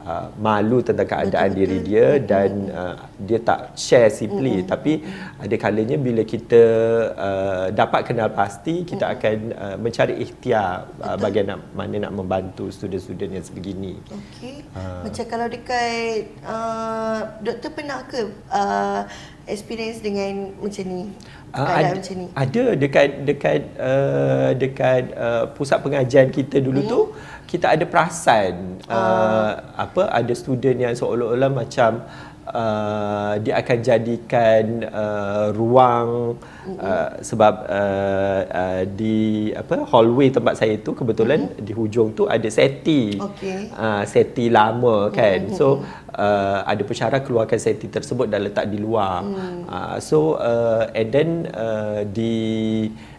[0.07, 1.87] uh, malu tentang keadaan Betul, diri betul.
[1.91, 4.63] dia dan uh, dia tak share simply.
[4.63, 5.03] Tapi
[5.35, 6.63] ada kalanya bila kita
[7.11, 13.35] uh, dapat kenal pasti, kita akan uh, mencari ikhtiar uh, bagaimana mana nak membantu student-student
[13.35, 13.99] yang sebegini.
[14.07, 14.63] Okey.
[14.71, 15.03] Ah.
[15.03, 19.03] Macam kalau dekat uh, doktor pernah ke uh,
[19.49, 21.03] experience dengan macam ni?
[21.47, 22.27] Keadaan ada, macam ni.
[22.35, 27.01] ada dekat dekat uh, dekat uh, pusat pengajian kita dulu tu
[27.47, 32.03] kita ada perasan uh, apa ada student yang seolah-olah macam
[32.51, 36.35] uh, dia akan jadikan uh, ruang
[36.79, 42.47] uh, sebab uh, uh, di apa hallway tempat saya tu kebetulan di hujung tu ada
[42.47, 43.71] seti Okey.
[43.75, 45.51] uh, seti lama kan.
[45.55, 45.83] So
[46.15, 49.23] uh, ada pesara keluarkan seti tersebut dan letak di luar.
[49.67, 52.35] Uh, so uh, and then uh, di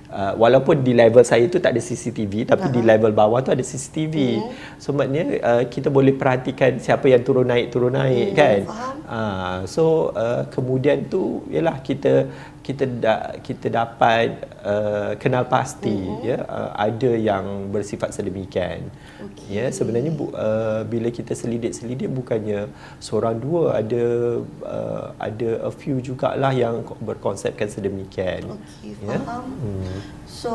[0.08, 2.76] Uh, walaupun di level saya tu tak ada CCTV tapi uh-huh.
[2.76, 4.40] di level bawah tu ada CCTV.
[4.40, 4.50] Uh-huh.
[4.80, 8.60] So maknanya uh, kita boleh perhatikan siapa yang turun naik turun naik Hmm, kan.
[8.64, 8.94] faham.
[9.04, 12.24] Uh, so uh, kemudian tu ialah kita
[12.68, 16.20] kita da, kita dapat uh, kenal pasti uh-huh.
[16.20, 18.92] ya uh, ada yang bersifat sedemikian.
[19.24, 19.56] Okey.
[19.56, 22.68] Ya sebenarnya bu, uh, bila kita selidik-selidik bukannya
[23.00, 24.04] seorang dua ada
[24.68, 28.44] uh, ada a few jugalah yang berkonsepkan sedemikian.
[28.52, 29.16] Okey, Ya.
[29.16, 29.48] faham.
[29.48, 29.98] Hmm.
[30.28, 30.52] So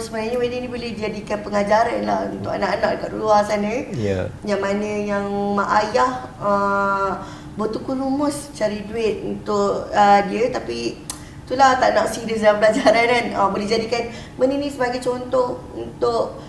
[0.00, 3.84] sebenarnya wedding ni boleh dijadikan pengajaran lah untuk anak-anak dekat luar sana.
[3.92, 4.32] Ya.
[4.48, 7.12] Yang mana yang mak ayah uh,
[7.60, 11.12] bertukar rumus cari duit untuk uh, dia tapi
[11.44, 13.24] itulah tak nak serius dalam pelajaran kan.
[13.36, 14.08] Uh, boleh jadikan
[14.40, 16.40] benda ni sebagai contoh untuk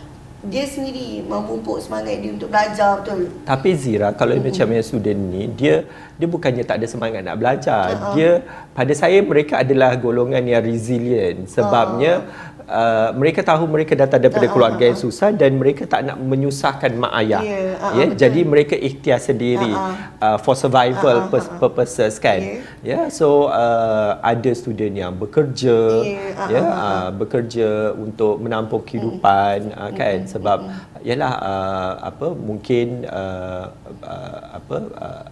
[0.46, 3.34] dia sendiri memupuk semangat dia untuk belajar betul.
[3.50, 4.54] Tapi Zira kalau mm-hmm.
[4.54, 5.76] macam yang student ni dia
[6.16, 7.86] dia bukannya tak ada semangat nak belajar.
[7.98, 8.14] Uh-huh.
[8.14, 8.32] Dia
[8.78, 12.22] pada saya mereka adalah golongan yang resilient sebabnya
[12.70, 16.92] uh, mereka tahu mereka datang daripada Uh-uh, keluarga yang susah dan mereka tak nak menyusahkan
[16.98, 17.42] mak ayah.
[17.42, 18.18] Ya, uh-uh, ya, betul.
[18.20, 19.96] jadi mereka ikhtiar sendiri Uh-uh.
[20.22, 22.42] uh, for survival Uh-uh, pur- purposes kan.
[22.42, 22.62] Ya.
[22.86, 26.86] Ya, so uh, ada student yang bekerja Ya, uh-uh, ya uh-uh.
[26.86, 30.70] uh, bekerja untuk menampung kehidupan uh, kan sebab
[31.06, 33.70] ialah uh, apa mungkin uh,
[34.02, 35.26] uh, apa uh,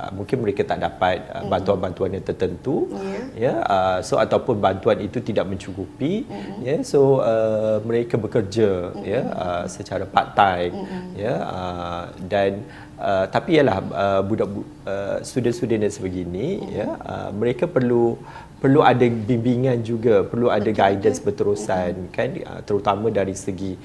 [0.00, 3.22] uh, mungkin mereka tak dapat uh, bantuan-bantuan yang tertentu Ya.
[3.36, 6.24] ya uh, so ataupun bantuan itu tidak mencukupi
[6.62, 10.72] ya so uh, mereka bekerja ya uh, secara part time
[11.16, 12.64] ya uh, dan
[13.00, 14.48] uh, tapi ialah uh, budak
[14.88, 18.16] uh, student-student yang sebegini ya uh, mereka perlu
[18.56, 23.76] perlu ada bimbingan juga perlu ada guidance berterusan kan uh, terutama dari segi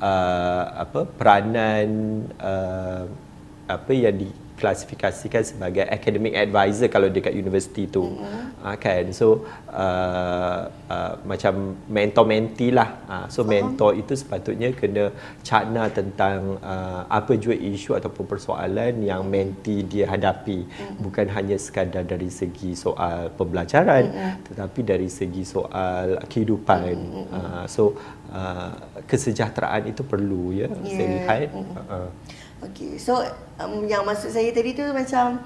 [0.00, 1.88] uh, apa peranan
[2.36, 3.04] uh,
[3.68, 4.28] apa yang di
[4.58, 8.66] diklasifikasikan sebagai academic advisor kalau dekat universiti tu mm-hmm.
[8.66, 13.54] uh, kan so uh, uh, macam mentor mentee lah uh, so uh-huh.
[13.54, 15.14] mentor itu sepatutnya kena
[15.46, 20.98] cakna tentang uh, apa jua isu ataupun persoalan yang mentee dia hadapi mm-hmm.
[21.06, 24.34] bukan hanya sekadar dari segi soal pembelajaran mm-hmm.
[24.50, 27.24] tetapi dari segi soal kehidupan mm-hmm.
[27.30, 27.94] uh, so
[28.34, 28.74] uh,
[29.06, 30.90] kesejahteraan itu perlu ya yeah.
[30.90, 31.86] saya lihat mm-hmm.
[31.86, 32.10] uh,
[32.58, 33.22] Okey, so
[33.62, 35.38] um, yang maksud saya tadi tu macam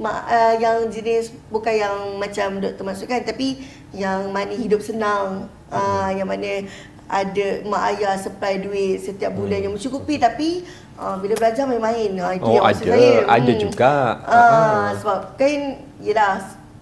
[0.00, 3.60] ma, uh, yang jenis bukan yang macam doktor masukkan tapi
[3.92, 6.16] yang mana hidup senang, uh, hmm.
[6.16, 6.64] yang mana
[7.06, 9.64] ada mak ayah supply duit setiap bulan hmm.
[9.68, 10.64] yang mencukupi tapi
[10.96, 12.10] uh, bila belajar main-main.
[12.16, 13.12] Uh, itu oh, yang maksud ada, saya.
[13.28, 13.60] ada hmm.
[13.60, 13.92] juga.
[14.24, 14.84] Uh, uh.
[14.96, 15.60] sebab kan
[16.00, 16.34] yelah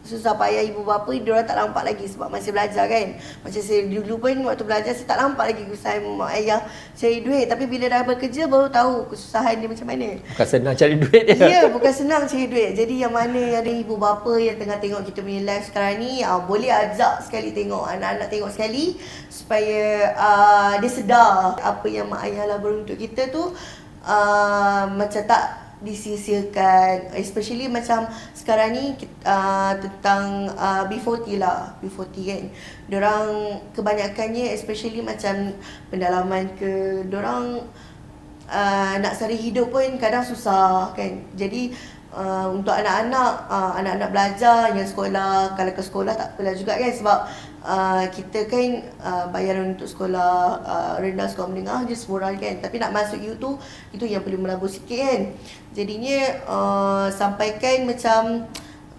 [0.04, 3.16] susah payah ibu bapa dia orang tak nampak lagi sebab masih belajar kan?
[3.40, 6.60] Macam saya dulu pun waktu belajar saya tak nampak lagi kesusahan mak ayah
[6.92, 7.48] cari duit.
[7.48, 10.08] Tapi bila dah bekerja baru tahu kesusahan dia macam mana.
[10.20, 11.44] Bukan senang cari duit dia.
[11.48, 12.70] Ya bukan senang cari duit.
[12.76, 16.20] Jadi yang mana yang ada ibu bapa yang tengah tengok kita punya live sekarang ni
[16.20, 19.00] uh, boleh ajak sekali tengok anak-anak tengok sekali
[19.32, 23.56] supaya uh, dia sedar apa yang mak ayah lah untuk kita tu
[24.04, 27.12] uh, macam tak disisirkan.
[27.14, 28.84] Especially macam sekarang ni
[29.22, 31.76] uh, tentang uh, B40 lah.
[31.84, 32.44] B40 kan.
[32.96, 33.26] Orang
[33.76, 35.52] kebanyakannya especially macam
[35.92, 37.62] pendalaman ke orang
[38.48, 41.22] uh, nak sari hidup pun kadang susah kan.
[41.36, 41.70] Jadi
[42.16, 46.92] uh, untuk anak-anak uh, anak-anak belajar yang sekolah kalau ke sekolah tak apalah juga kan.
[46.92, 47.18] Sebab
[47.64, 52.60] uh, kita kan uh, bayaran untuk sekolah uh, rendah sekolah menengah je semurah kan.
[52.60, 53.50] Tapi nak masuk U tu
[53.96, 55.20] itu yang perlu melabur sikit kan.
[55.72, 58.46] Jadinya uh, sampaikan macam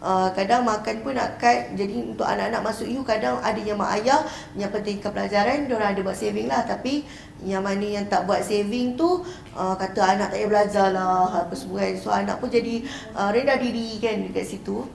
[0.05, 1.73] Uh, kadang makan pun nak cut.
[1.73, 4.21] Jadi untuk anak-anak masuk U Kadang ada yang mak ayah
[4.53, 6.61] Yang penting ke pelajaran Diorang ada buat saving lah.
[6.61, 7.01] Tapi
[7.41, 9.25] Yang mana yang tak buat saving tu
[9.57, 11.95] uh, Kata anak tak payah belajar lah Apa semua kan.
[11.97, 12.85] So anak pun jadi
[13.17, 14.85] uh, Rendah diri kan Dekat situ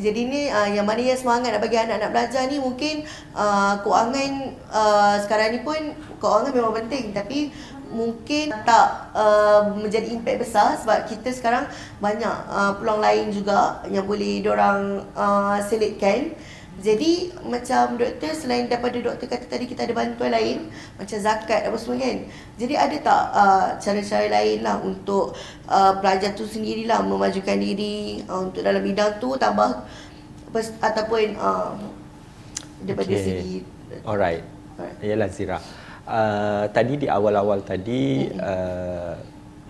[0.00, 3.04] jadi ni uh, yang mana yang semangat nak bagi anak-anak belajar ni mungkin
[3.36, 5.78] uh, kewangan uh, sekarang ni pun
[6.16, 7.52] kewangan memang penting tapi
[7.90, 11.66] mungkin tak uh, menjadi impact besar sebab kita sekarang
[11.98, 16.32] banyak uh, peluang lain juga yang boleh diorang uh, selitkan.
[16.80, 21.76] Jadi macam doktor selain daripada doktor kata tadi kita ada bantuan lain macam zakat apa
[21.76, 22.18] semua kan.
[22.56, 25.36] Jadi ada tak uh, cara-cara lain lah untuk
[25.68, 29.84] uh, pelajar tu sendirilah memajukan diri uh, untuk dalam bidang tu tambah
[30.80, 31.76] ataupun uh,
[32.86, 33.24] daripada okay.
[33.28, 33.56] segi
[34.06, 34.42] Alright.
[34.78, 34.96] Alright.
[35.02, 35.58] Yalah Zira.
[36.10, 38.40] Uh, tadi di awal-awal tadi mm-hmm.
[38.40, 39.14] uh,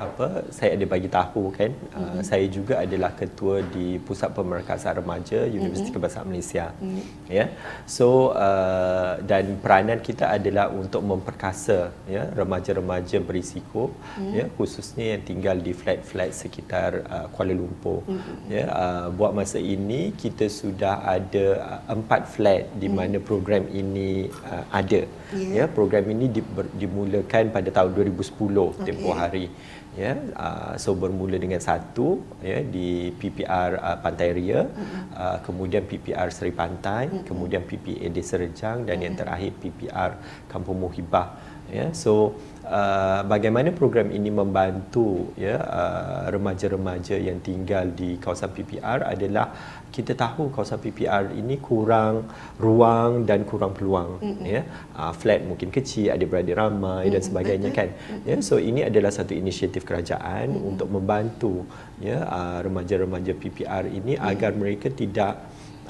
[0.01, 2.17] apa saya ada bagi tahu kan mm-hmm.
[2.17, 5.97] uh, saya juga adalah ketua di pusat pemerkasaan remaja Universiti mm-hmm.
[6.01, 7.05] Kebangsaan Malaysia mm-hmm.
[7.29, 7.49] ya yeah.
[7.85, 14.33] so uh, dan peranan kita adalah untuk memperkasa ya remaja-remaja berisiko mm-hmm.
[14.41, 18.37] ya khususnya yang tinggal di flat-flat sekitar uh, Kuala Lumpur mm-hmm.
[18.49, 23.29] ya uh, buat masa ini kita sudah ada uh, empat flat di mana mm-hmm.
[23.29, 25.05] program ini uh, ada
[25.37, 25.69] yeah.
[25.69, 28.85] ya program ini di, ber, dimulakan pada tahun 2010 okay.
[28.89, 29.53] tempoh hari
[29.99, 35.03] ya uh, so bermula dengan satu ya di PPR uh, Pantai Ria mm-hmm.
[35.19, 37.27] uh, kemudian PPR Seri Pantai mm-hmm.
[37.27, 39.03] kemudian PPA Desa Rejang dan mm-hmm.
[39.03, 40.11] yang terakhir PPR
[40.47, 41.35] Kampung Muhibah
[41.71, 49.07] ya so uh, bagaimana program ini membantu ya uh, remaja-remaja yang tinggal di kawasan PPR
[49.07, 49.55] adalah
[49.91, 52.31] kita tahu kawasan PPR ini kurang
[52.63, 54.45] ruang dan kurang peluang mm-hmm.
[54.47, 54.63] ya
[54.95, 57.15] uh, flat mungkin kecil ada beradik ramai mm-hmm.
[57.15, 57.89] dan sebagainya kan
[58.23, 60.71] ya so ini adalah satu inisiatif kerajaan mm-hmm.
[60.71, 61.67] untuk membantu
[61.99, 64.31] ya uh, remaja-remaja PPR ini mm-hmm.
[64.31, 65.35] agar mereka tidak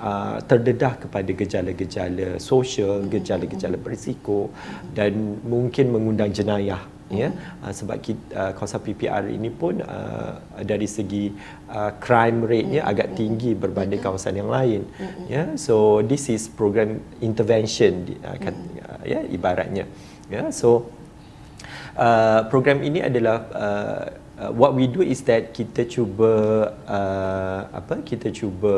[0.00, 4.48] Uh, terdedah kepada gejala-gejala sosial, gejala-gejala berisiko
[4.96, 5.12] dan
[5.44, 6.80] mungkin mengundang jenayah
[7.10, 7.34] ya.
[7.60, 11.34] Uh, sebab kita, uh, kawasan PPR ini pun uh, dari segi
[11.68, 14.86] uh, crime rate-nya agak tinggi berbanding kawasan yang lain
[15.26, 15.58] ya.
[15.58, 18.54] So this is program intervention uh, kan,
[18.86, 19.84] uh, ya ibaratnya
[20.30, 20.48] ya.
[20.54, 20.88] So
[21.98, 24.04] uh, program ini adalah uh,
[24.40, 26.32] uh, what we do is that kita cuba
[26.88, 28.74] uh, apa kita cuba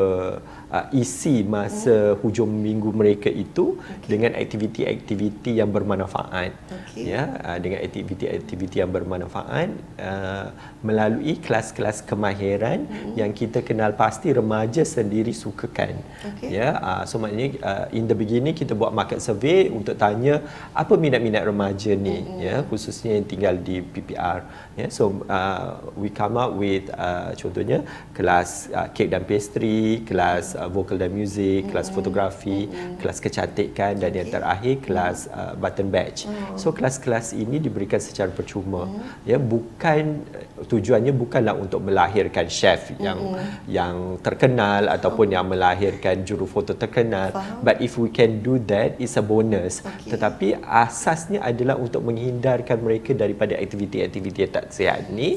[0.67, 2.19] uh, isi masa hmm.
[2.19, 4.09] hujung minggu mereka itu okay.
[4.11, 7.15] dengan aktiviti-aktiviti yang bermanfaat okay.
[7.15, 9.69] ya uh, dengan aktiviti-aktiviti yang bermanfaat
[10.03, 10.47] uh,
[10.83, 13.15] melalui kelas-kelas kemahiran hmm.
[13.15, 15.95] yang kita kenal pasti remaja sendiri sukakan
[16.27, 16.59] okay.
[16.59, 20.43] ya uh, so maknanya uh, in the beginning kita buat market survey untuk tanya
[20.75, 22.39] apa minat-minat remaja ni hmm.
[22.41, 24.43] ya khususnya yang tinggal di PPR
[24.75, 27.85] ya so uh, uh, we come up with uh, contohnya
[28.17, 32.65] kelas uh, cake dan pastry, kelas uh, vocal dan music, kelas fotografi,
[32.97, 36.25] kelas kecantikan dan yang terakhir kelas uh, button badge.
[36.57, 38.89] So kelas-kelas ini diberikan secara percuma.
[39.27, 40.25] Ya, bukan
[40.65, 43.19] tujuannya bukanlah untuk melahirkan chef yang
[43.67, 47.35] yang terkenal ataupun yang melahirkan juru foto terkenal.
[47.61, 49.83] But if we can do that, it's a bonus.
[50.07, 55.35] Tetapi asasnya adalah untuk menghindarkan mereka daripada aktiviti-aktiviti yang tak sihat ni.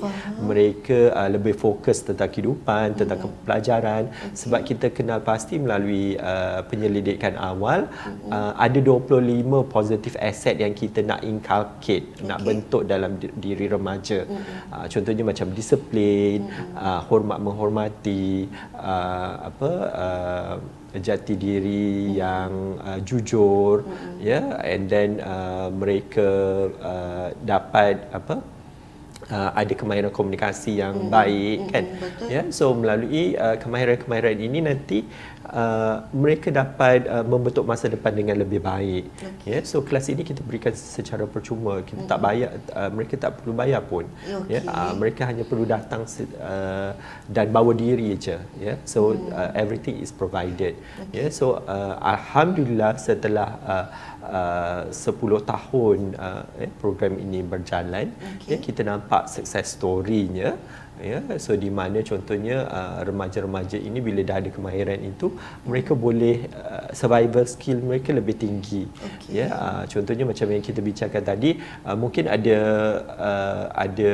[0.48, 7.34] Mereka uh, lebih fokus tentang kehidupan, tentang pelajaran sebab kita kenal pasti melalui uh, penyelidikan
[7.38, 7.86] awal
[8.30, 14.24] uh, ada 25 positive asset yang kita nak inculcate, nak bentuk dalam di- diri remaja.
[14.72, 20.54] Uh, contohnya macam disiplin, uh, hormat menghormati, uh, apa uh,
[20.96, 23.84] jati diri yang uh, jujur
[24.20, 24.40] ya.
[24.40, 26.28] Yeah, and then uh, mereka
[26.80, 28.40] uh, dapat apa
[29.30, 31.84] uh, ada kemahiran komunikasi yang baik kan?
[31.98, 32.28] betul.
[32.30, 34.98] ya so melalui uh, kemahiran-kemahiran ini nanti
[35.50, 39.04] uh, mereka dapat uh, membentuk masa depan dengan lebih baik.
[39.46, 41.82] Ya so kelas ini kita berikan secara percuma.
[41.82, 44.06] Kita tak bayar uh, mereka tak perlu bayar pun.
[44.50, 44.66] Ya Okey.
[44.66, 46.06] uh, mereka hanya perlu datang
[46.42, 46.90] uh,
[47.30, 48.38] dan bawa diri je.
[48.58, 50.74] Ya so uh, everything is provided.
[51.14, 53.86] Ya so uh, alhamdulillah setelah uh,
[54.26, 58.48] uh, 10 tahun uh, eh, program ini berjalan Okey.
[58.50, 60.58] ya kita nampak success story-nya
[61.00, 65.28] ya so di mana contohnya uh, remaja-remaja ini bila dah ada kemahiran itu
[65.68, 69.44] mereka boleh uh, survival skill mereka lebih tinggi Okey.
[69.44, 71.50] ya uh, contohnya macam yang kita bicarakan tadi
[71.84, 72.58] uh, mungkin ada
[73.12, 74.12] uh, ada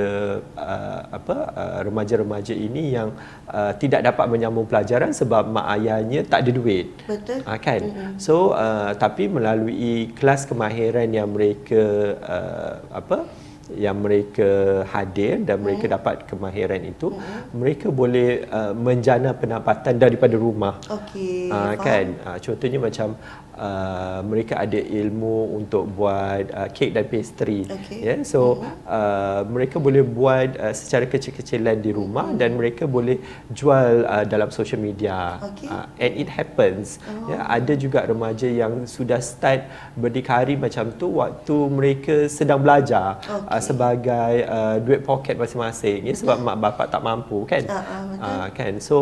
[0.58, 3.14] uh, apa uh, remaja-remaja ini yang
[3.46, 7.46] uh, tidak dapat menyambung pelajaran sebab mak ayahnya tak ada duit Betul.
[7.46, 8.10] Ah, kan mm-hmm.
[8.18, 11.82] so uh, tapi melalui kelas kemahiran yang mereka
[12.18, 14.48] uh, apa yang mereka
[14.90, 15.94] hadir dan mereka Hmm.
[15.96, 17.14] dapat kemahiran itu
[17.54, 21.48] mereka boleh uh, menjana pendapatan daripada rumah Okey.
[21.48, 21.78] Faham.
[21.78, 23.08] kan Ah, contohnya macam
[23.56, 27.64] uh, mereka ada ilmu untuk buat uh, kek dan pastry.
[27.68, 28.00] Okey.
[28.04, 33.20] ya so uh, mereka boleh buat uh, secara kecil-kecilan di rumah dan mereka boleh
[33.52, 35.40] jual uh, dalam social media.
[35.40, 35.68] Okey.
[35.68, 37.00] Ah, and it happens.
[37.28, 43.48] Ya ada juga remaja yang sudah start berdikari macam tu waktu mereka sedang belajar Okey.
[43.48, 46.08] uh, sebagai uh, duit poket masing-masing.
[46.08, 47.62] Ya sebab mak bapak tak mampu kan?
[47.68, 48.22] Ah, betul.
[48.22, 48.74] Ah, kan?
[48.80, 48.96] So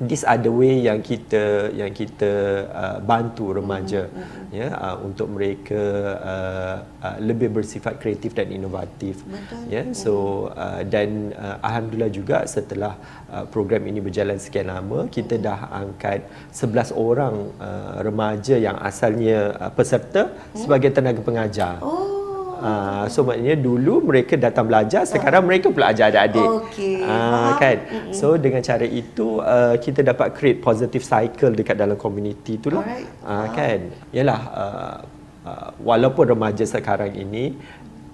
[0.00, 2.32] these are the way yang kita yang kita
[2.72, 4.52] uh, bantu remaja Mm-hmm.
[4.52, 5.82] ya uh, untuk mereka
[6.20, 9.62] uh, uh, lebih bersifat kreatif dan inovatif Betul.
[9.72, 10.12] ya so
[10.52, 12.96] uh, dan uh, alhamdulillah juga setelah
[13.32, 19.52] uh, program ini berjalan sekian lama kita dah angkat 11 orang uh, remaja yang asalnya
[19.60, 22.15] uh, peserta sebagai tenaga pengajar Oh.
[22.56, 26.48] Uh, so maknanya dulu mereka datang belajar sekarang mereka pula ajar adik-adik.
[26.64, 27.60] Okey, Ah, faham.
[27.60, 27.76] kan.
[28.10, 32.80] So dengan cara itu uh, kita dapat create positive cycle dekat dalam community tu lah.
[32.80, 33.80] Alright, Ah, kan.
[34.10, 34.96] Yalah uh,
[35.44, 37.52] uh, walaupun remaja sekarang ini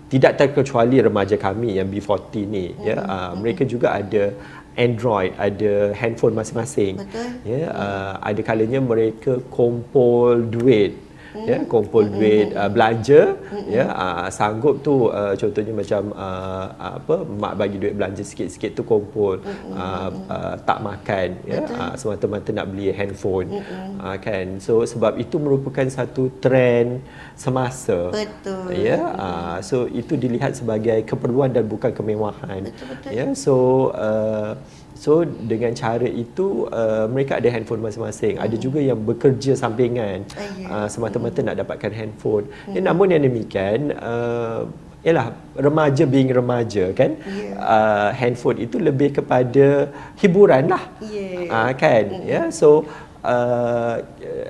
[0.07, 4.35] tidak terkecuali remaja kami yang B40 ni ya uh, mereka juga ada
[4.72, 6.96] Android, ada handphone masing-masing.
[6.96, 7.28] Betul.
[7.44, 10.96] Ya, uh, ada kalanya mereka kumpul duit
[11.33, 17.55] ya kumpul duit uh, belanja ya uh, sanggup tu uh, contohnya macam uh, apa mak
[17.57, 19.40] bagi duit belanja sikit-sikit tu kumpul
[19.73, 23.64] uh, uh, tak makan ya uh, semata-mata nak beli handphone
[24.01, 24.61] uh, kan.
[24.61, 27.01] So sebab itu merupakan satu trend
[27.33, 28.77] semasa Betul.
[28.77, 33.11] ya uh, so itu dilihat sebagai keperluan dan bukan kemewahan Betul-betul.
[33.11, 33.27] ya.
[33.33, 33.55] So
[33.97, 34.55] uh,
[35.03, 38.38] So dengan cara itu uh, mereka ada handphone masing-masing.
[38.38, 40.23] Ada juga yang bekerja sampingan
[40.71, 42.47] uh, semata-mata nak dapatkan handphone.
[42.71, 44.71] Ya, namun yang demikian uh,
[45.03, 47.19] ialah remaja being remaja kan.
[47.27, 47.59] Ya.
[47.59, 49.91] Uh, handphone itu lebih kepada
[50.23, 50.87] hiburan lah.
[51.03, 51.51] Ya.
[51.51, 52.23] Ah, kan?
[52.23, 52.55] Ya.
[52.55, 52.87] So
[53.22, 53.96] uh,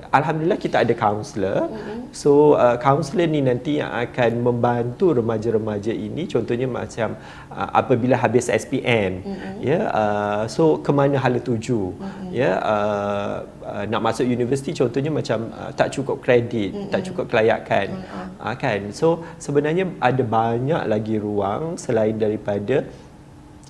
[0.09, 1.69] alhamdulillah kita ada kaunselor.
[2.13, 6.25] So uh, kaunselor ni nanti yang akan membantu remaja-remaja ini.
[6.29, 7.17] Contohnya macam
[7.53, 9.21] uh, apabila habis SPM
[9.61, 11.93] ya uh, so ke mana hala tuju?
[12.33, 18.03] Ya uh, uh, nak masuk universiti contohnya macam uh, tak cukup kredit tak cukup kelayakan.
[18.41, 18.89] Uh, kan?
[18.93, 22.85] So sebenarnya ada banyak lagi ruang selain daripada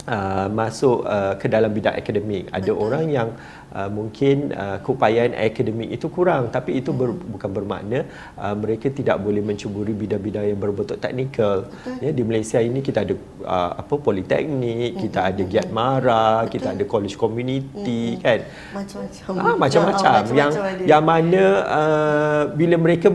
[0.07, 2.47] uh, masuk uh, ke dalam bidang akademik.
[2.51, 3.29] Ada orang yang
[3.73, 7.99] uh, mungkin uh, keupayaan akademik itu kurang tapi itu ber, bukan bermakna
[8.37, 11.67] uh, mereka tidak boleh mencuburi bidang-bidang yang berbentuk teknikal.
[11.99, 16.83] Ya di Malaysia ini kita ada uh, apa politeknik kita ada Giat Mara kita ada
[16.85, 18.39] college community kan?
[18.75, 19.31] Macam-macam.
[19.39, 20.11] Ah, macam-macam.
[20.13, 20.83] Ah, yang ada.
[20.85, 21.43] yang mana
[21.79, 23.09] uh, bila mereka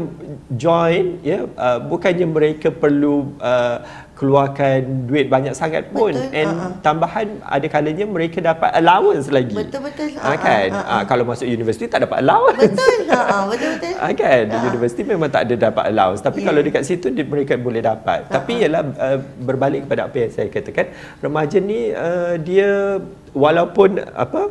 [0.52, 6.74] join ya uh, bukannya mereka perlu uh, keluarkan duit banyak sangat pun Betul, and ah.
[6.82, 10.18] tambahan ada kalanya mereka dapat allowance lagi Betul-betul.
[10.18, 12.98] Ah, Ah, kan ah, Ah, kalau masuk universiti tak dapat allowance Betul.
[13.14, 13.94] Ha, ha, betul-betul.
[14.02, 16.54] Ah, kan di universiti memang tak ada dapat allowance tapi Yeah.
[16.54, 20.46] kalau dekat situ dia, mereka boleh dapat tapi ialah uh, berbalik kepada apa yang saya
[20.50, 20.86] katakan
[21.18, 22.98] remaja ni uh, dia
[23.34, 24.50] walaupun apa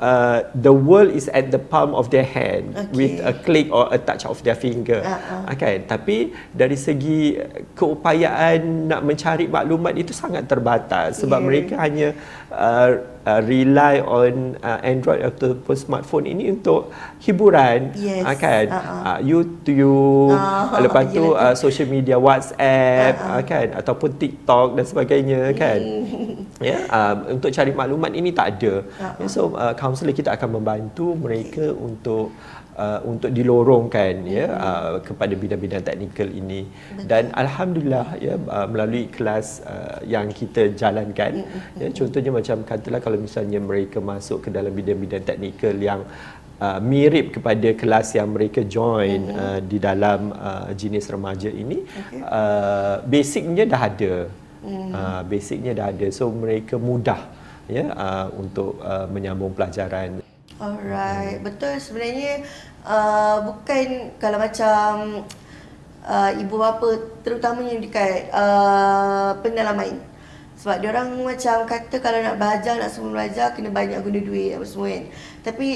[0.00, 2.88] Uh, the world is at the palm of their hand Okay.
[2.96, 5.52] with a click or a touch of their finger Ah, ah.
[5.52, 7.36] kan tapi dari segi
[7.76, 11.48] keupayaan nak mencari maklumat itu sangat terbatas sebab Yeah.
[11.52, 12.08] mereka hanya
[12.50, 12.90] uh,
[13.26, 16.90] uh, rely on uh, Android ataupun smartphone ini untuk
[17.22, 17.94] hiburan.
[17.96, 18.24] Yes.
[18.26, 18.64] Ah, kan?
[18.70, 18.82] Ah,
[19.16, 23.66] uh, YouTube Ah, lepas tu uh, social media WhatsApp uh, kan?
[23.76, 25.80] Ataupun TikTok dan sebagainya kan?
[26.60, 28.84] Ya uh, untuk cari maklumat ini tak ada.
[29.16, 32.36] Ya, so uh, kaunselor kita akan membantu mereka untuk
[32.84, 36.64] uh, untuk dilorongkan ya uh, kepada bidang-bidang teknikal ini.
[37.10, 41.44] Dan alhamdulillah ya uh, melalui kelas uh, yang kita jalankan
[41.80, 46.00] ya contohnya macam katalah kalau misalnya mereka masuk ke dalam bidang-bidang teknikal yang
[46.66, 52.22] uh, mirip kepada kelas yang mereka join uh, di dalam uh, jenis remaja ini Okay.
[52.22, 54.14] uh, basicnya dah ada.
[54.60, 56.06] Uh, basicnya dah ada.
[56.12, 57.20] So mereka mudah
[57.64, 60.20] ya uh, untuk uh, menyambung pelajaran.
[60.60, 61.80] Alright, betul.
[61.80, 62.44] Sebenarnya
[62.84, 65.24] uh, bukan kalau macam
[66.04, 66.88] uh, ibu bapa
[67.24, 70.00] terutamanya dekat uh, pendalaman.
[70.60, 74.52] Sebab dia orang macam kata kalau nak belajar nak semua belajar kena banyak guna duit
[74.52, 75.04] apa semua kan.
[75.40, 75.68] Tapi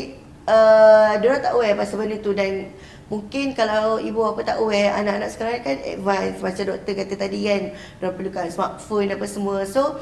[0.45, 2.69] uh, dia orang tak aware pasal benda tu dan
[3.09, 7.63] mungkin kalau ibu bapa tak aware anak-anak sekarang kan advance macam doktor kata tadi kan
[8.01, 9.65] orang perlukan smartphone apa semua.
[9.65, 9.97] So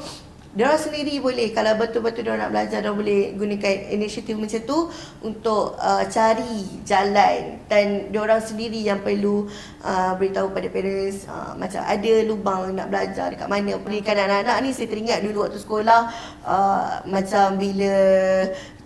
[0.53, 4.37] dia orang sendiri boleh kalau betul-betul dia orang nak belajar dia orang boleh gunakan inisiatif
[4.37, 4.79] macam tu
[5.25, 7.57] untuk uh, cari jalan.
[7.65, 9.49] Dan dia orang sendiri yang perlu
[9.81, 13.81] uh, beritahu pada parents uh, macam ada lubang nak belajar dekat mana.
[13.81, 16.01] Pendidikan anak-anak ni saya teringat dulu waktu sekolah
[16.45, 17.95] uh, macam bila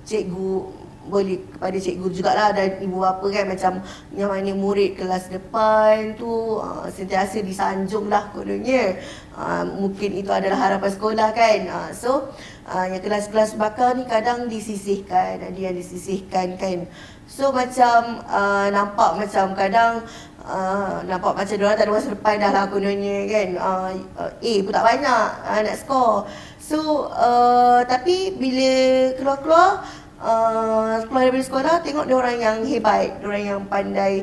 [0.08, 3.74] cikgu boleh kepada cikgu jugalah dan ibu bapa kan macam
[4.14, 9.00] yang mana murid kelas depan tu uh, sentiasa disanjung lah kononnya.
[9.38, 11.60] Uh, mungkin itu adalah harapan sekolah kan.
[11.72, 12.30] Uh, so
[12.68, 16.86] uh, yang kelas-kelas bakal ni kadang disisihkan ada yang disisihkan kan.
[17.28, 20.06] So macam uh, nampak macam kadang
[20.48, 23.48] Uh, nampak macam diorang tak ada masa depan dah lah kononnya kan.
[23.60, 26.24] Uh, uh, A pun tak banyak uh, nak score
[26.56, 28.72] so uh, tapi bila
[29.20, 29.84] keluar-keluar
[30.22, 34.14] uh, keluar daripada sekolah tengok dia orang yang hebat, dia orang yang pandai,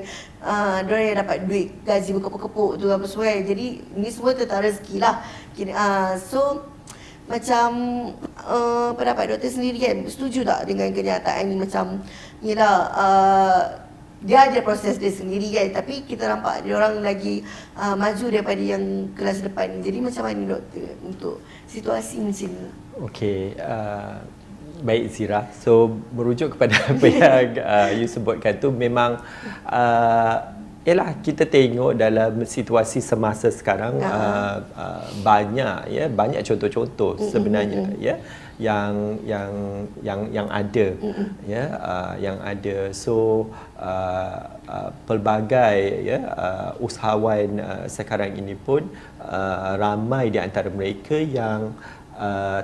[0.42, 3.34] uh, dia orang yang dapat duit gaji berkepuk-kepuk tu apa semua.
[3.42, 5.22] Jadi ni semua tentang rezeki lah.
[5.54, 6.66] Uh, so
[7.24, 7.68] macam
[8.44, 12.04] uh, pendapat doktor sendiri kan setuju tak dengan kenyataan ni macam
[12.44, 13.62] yelah uh,
[14.24, 17.40] dia ada proses dia sendiri kan tapi kita nampak dia orang lagi
[17.76, 19.80] uh, maju daripada yang kelas depan.
[19.80, 21.36] Jadi macam mana doktor untuk
[21.68, 22.68] situasi macam ni?
[23.04, 24.20] Okey, uh,
[24.82, 25.46] baik Zira.
[25.62, 29.22] So merujuk kepada apa yang uh, you sebutkan tu memang
[29.68, 30.54] uh,
[30.84, 38.20] Yalah kita tengok dalam situasi semasa sekarang uh, uh, banyak ya banyak contoh-contoh sebenarnya ya
[38.60, 39.52] yang yang
[40.04, 40.92] yang yang ada
[41.48, 42.92] ya uh, yang ada.
[42.92, 43.48] So
[43.80, 48.84] uh, uh, pelbagai ya uh, usahawan uh, sekarang ini pun
[49.24, 52.03] uh, ramai di antara mereka yang uh,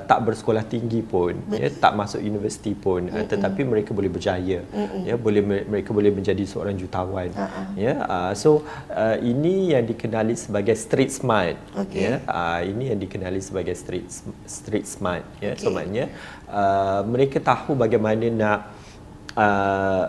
[0.07, 4.63] tak bersekolah tinggi pun ya tak masuk universiti pun uh, tetapi mereka boleh berjaya
[5.03, 7.67] ya boleh mereka boleh menjadi seorang jutawan Uh-uh.
[7.75, 8.63] ya uh, so
[8.95, 11.99] uh, ini yang dikenali sebagai street smart Okey.
[11.99, 14.07] ya uh, ini yang dikenali sebagai street
[14.47, 15.75] street smart ya so Okey.
[15.75, 16.07] maknanya
[16.47, 18.61] uh, mereka tahu bagaimana nak
[19.35, 20.05] uh,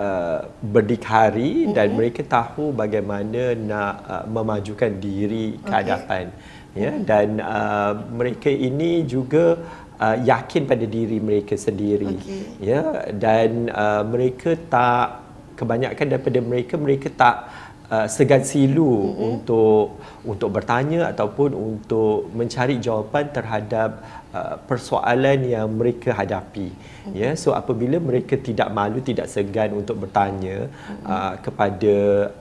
[0.00, 1.76] uh, berdikari mm-hmm.
[1.76, 6.32] dan mereka tahu bagaimana nak uh, memajukan diri ke hadapan
[6.74, 9.58] ya dan uh, mereka ini juga
[9.98, 12.42] uh, yakin pada diri mereka sendiri Okey.
[12.62, 15.26] ya dan uh, mereka tak
[15.58, 17.36] kebanyakan daripada mereka mereka tak
[17.90, 19.28] uh, segan silu mm-hmm.
[19.34, 24.00] untuk untuk bertanya ataupun untuk mencari jawapan terhadap
[24.32, 27.12] uh, persoalan yang mereka hadapi mm-hmm.
[27.12, 31.04] ya so apabila mereka tidak malu tidak segan untuk bertanya mm-hmm.
[31.04, 31.96] uh, kepada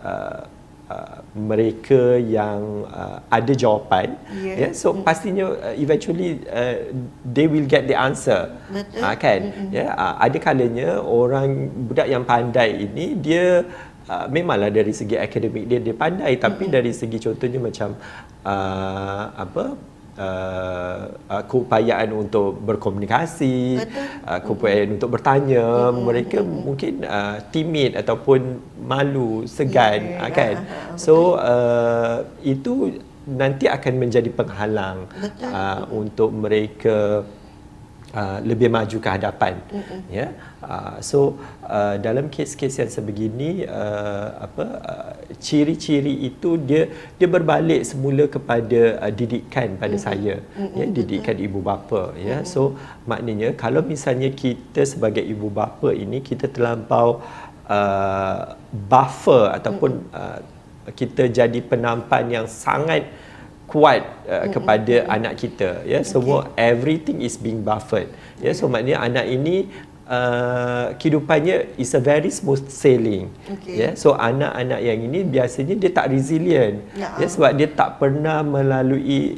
[0.05, 0.41] uh,
[0.89, 4.17] uh, mereka yang uh, ada jawapan.
[4.33, 4.57] Yeah.
[4.57, 6.89] ya so pastinya uh, eventually uh,
[7.23, 8.49] they will get the answer.
[8.73, 9.05] Betul.
[9.05, 9.41] uh, kan?
[9.69, 13.63] Ya uh, ada kalanya orang budak yang pandai ini dia
[14.09, 16.35] uh, memanglah dari segi akademik dia dia pandai.
[16.35, 17.89] Tapi dari segi contohnya macam
[18.43, 19.77] uh, apa
[20.19, 20.99] uh,
[21.31, 24.05] uh, keupayaan untuk berkomunikasi, Betul.
[24.27, 30.55] uh, keupayaan untuk bertanya, mereka mungkin uh, timid ataupun malu, segan, Ya, uh, kan.
[30.59, 32.99] ah, ah, So uh, itu
[33.29, 35.49] nanti akan menjadi penghalang Betul.
[35.49, 37.23] uh, untuk mereka
[38.13, 39.53] uh, lebih maju ke hadapan.
[40.09, 40.33] Ya?
[40.59, 41.19] Uh, so
[41.65, 48.99] uh, dalam kes-kes yang sebegini uh, apa uh, ciri-ciri itu dia dia berbalik semula kepada
[48.99, 50.41] uh, didikan pada saya.
[50.75, 52.41] Ya didikan ibu bapa ya?
[52.43, 52.75] So
[53.09, 57.21] maknanya kalau misalnya kita sebagai ibu bapa ini kita terlampau
[57.69, 58.39] uh,
[58.69, 60.39] buffer ataupun uh,
[60.89, 63.05] kita jadi penampan yang sangat
[63.69, 68.09] kuat uh, kepada anak kita ya semua everything is being buffered
[68.41, 69.69] ya so maknanya anak ini
[70.09, 73.77] uh, kehidupannya is a very smooth sailing Okey.
[73.77, 77.13] ya so anak-anak yang ini biasanya dia tak resilient Ya.
[77.21, 79.37] ya sebab dia tak pernah melalui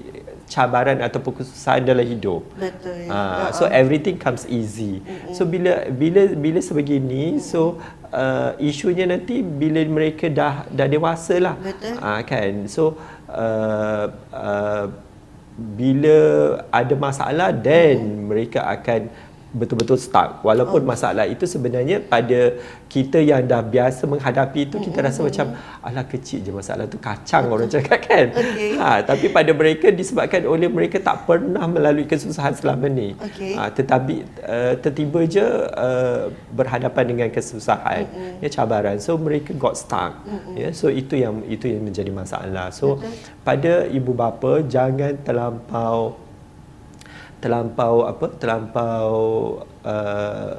[0.52, 3.08] cabaran ataupun kesusahan dalam hidup Betul.
[3.08, 5.00] Ah, so everything comes easy.
[5.32, 7.80] So bila bila bila sebegini, so
[8.12, 11.56] uh, isunya nanti bila mereka dah dah dewasa lah.
[11.56, 11.96] Betul.
[12.04, 12.68] Ah, kan.
[12.68, 13.00] So
[13.32, 14.86] uh, uh,
[15.56, 16.18] bila
[16.72, 19.12] ada masalah then mereka akan
[19.52, 20.40] betul-betul stuck.
[20.48, 22.56] Walaupun masalah itu sebenarnya pada
[22.88, 27.52] kita yang dah biasa menghadapi itu kita rasa macam alah kecil je masalah tu kacang
[27.52, 28.32] orang cakap kan.
[28.32, 28.80] Okey.
[28.80, 33.12] ha tapi pada mereka disebabkan oleh mereka tak pernah melalui kesusahan selama ni.
[33.20, 33.60] Okey.
[33.60, 38.08] ha, tetapi uh, tertiba je uh, berhadapan dengan kesusahan.
[38.40, 39.04] Ya cabaran.
[39.04, 40.16] So mereka got stuck.
[40.56, 42.72] Ya so itu yang itu yang menjadi masalah.
[42.72, 43.04] So
[43.44, 46.31] pada ibu bapa jangan terlampau
[47.42, 49.12] terlampau apa terlampau
[49.82, 50.54] uh,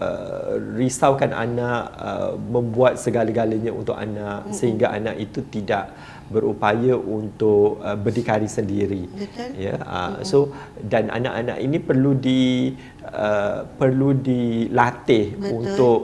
[0.00, 5.94] uh, risaukan anak uh, membuat segala-galanya untuk anak sehingga anak itu tidak
[6.26, 9.06] berupaya untuk uh, berdikari sendiri.
[9.06, 9.50] Betul.
[9.54, 10.50] ya uh, so
[10.82, 12.74] dan anak-anak ini perlu di
[13.06, 15.50] uh, perlu dilatih Betul.
[15.54, 15.98] untuk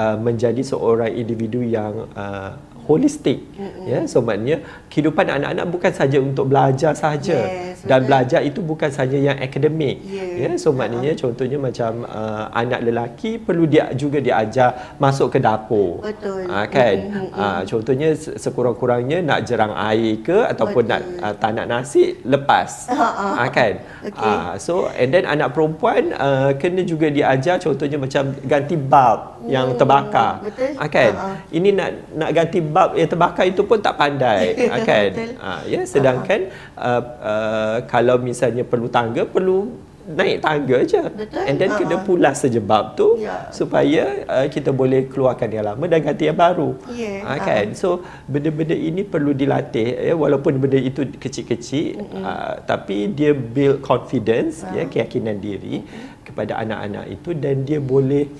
[0.00, 2.56] uh, menjadi seorang individu yang uh,
[2.88, 3.44] holistik.
[3.84, 7.38] Ya so maknanya kehidupan anak-anak bukan saja untuk belajar saja.
[7.44, 10.48] Yes, dan belajar itu bukan saja yang akademik Ya.
[10.48, 16.00] ya so maknanya contohnya macam uh, anak lelaki perlu dia juga diajar masuk ke dapur
[16.00, 16.46] Betul.
[16.46, 20.92] Ah, kan Mm, mm, Ah, contohnya se- sekurang-kurangnya nak jerang air ke ataupun Betul.
[20.92, 24.14] nak uh, tak nak nasi lepas ah, kan Okey.
[24.22, 29.74] Ah, so and then anak perempuan uh, kena juga diajar contohnya macam ganti bulb yang
[29.74, 30.72] terbakar betul.
[30.76, 31.36] Ah, kan ah.
[31.50, 35.08] ini nak nak ganti bulb yang terbakar itu pun tak pandai ah, kan.
[35.38, 36.40] Ah, ya sedangkan
[36.76, 39.58] uh, uh, kalau misalnya perlu tangga perlu
[40.06, 41.42] naik tangga je Betul.
[41.50, 42.02] and then Ah, kena ah.
[42.06, 43.50] pulas saja bulb tu Ya.
[43.50, 48.06] supaya uh, kita boleh keluarkan yang lama dan ganti yang baru Ya, Ah, kan so
[48.30, 54.86] benda-benda ini perlu dilatih ya walaupun benda itu kecil-kecil uh, tapi dia build confidence ya
[54.86, 55.82] keyakinan diri
[56.22, 58.30] kepada anak-anak itu dan dia boleh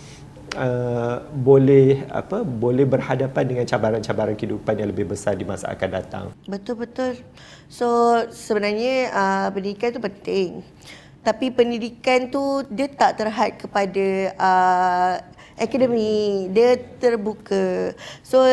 [0.55, 6.24] uh, boleh apa boleh berhadapan dengan cabaran-cabaran kehidupan yang lebih besar di masa akan datang.
[6.47, 7.12] Betul betul.
[7.67, 10.62] So sebenarnya uh, pendidikan tu penting.
[11.27, 14.07] Tapi pendidikan tu dia tak terhad kepada
[14.39, 15.14] uh,
[15.59, 17.91] akademi, dia terbuka.
[18.23, 18.45] So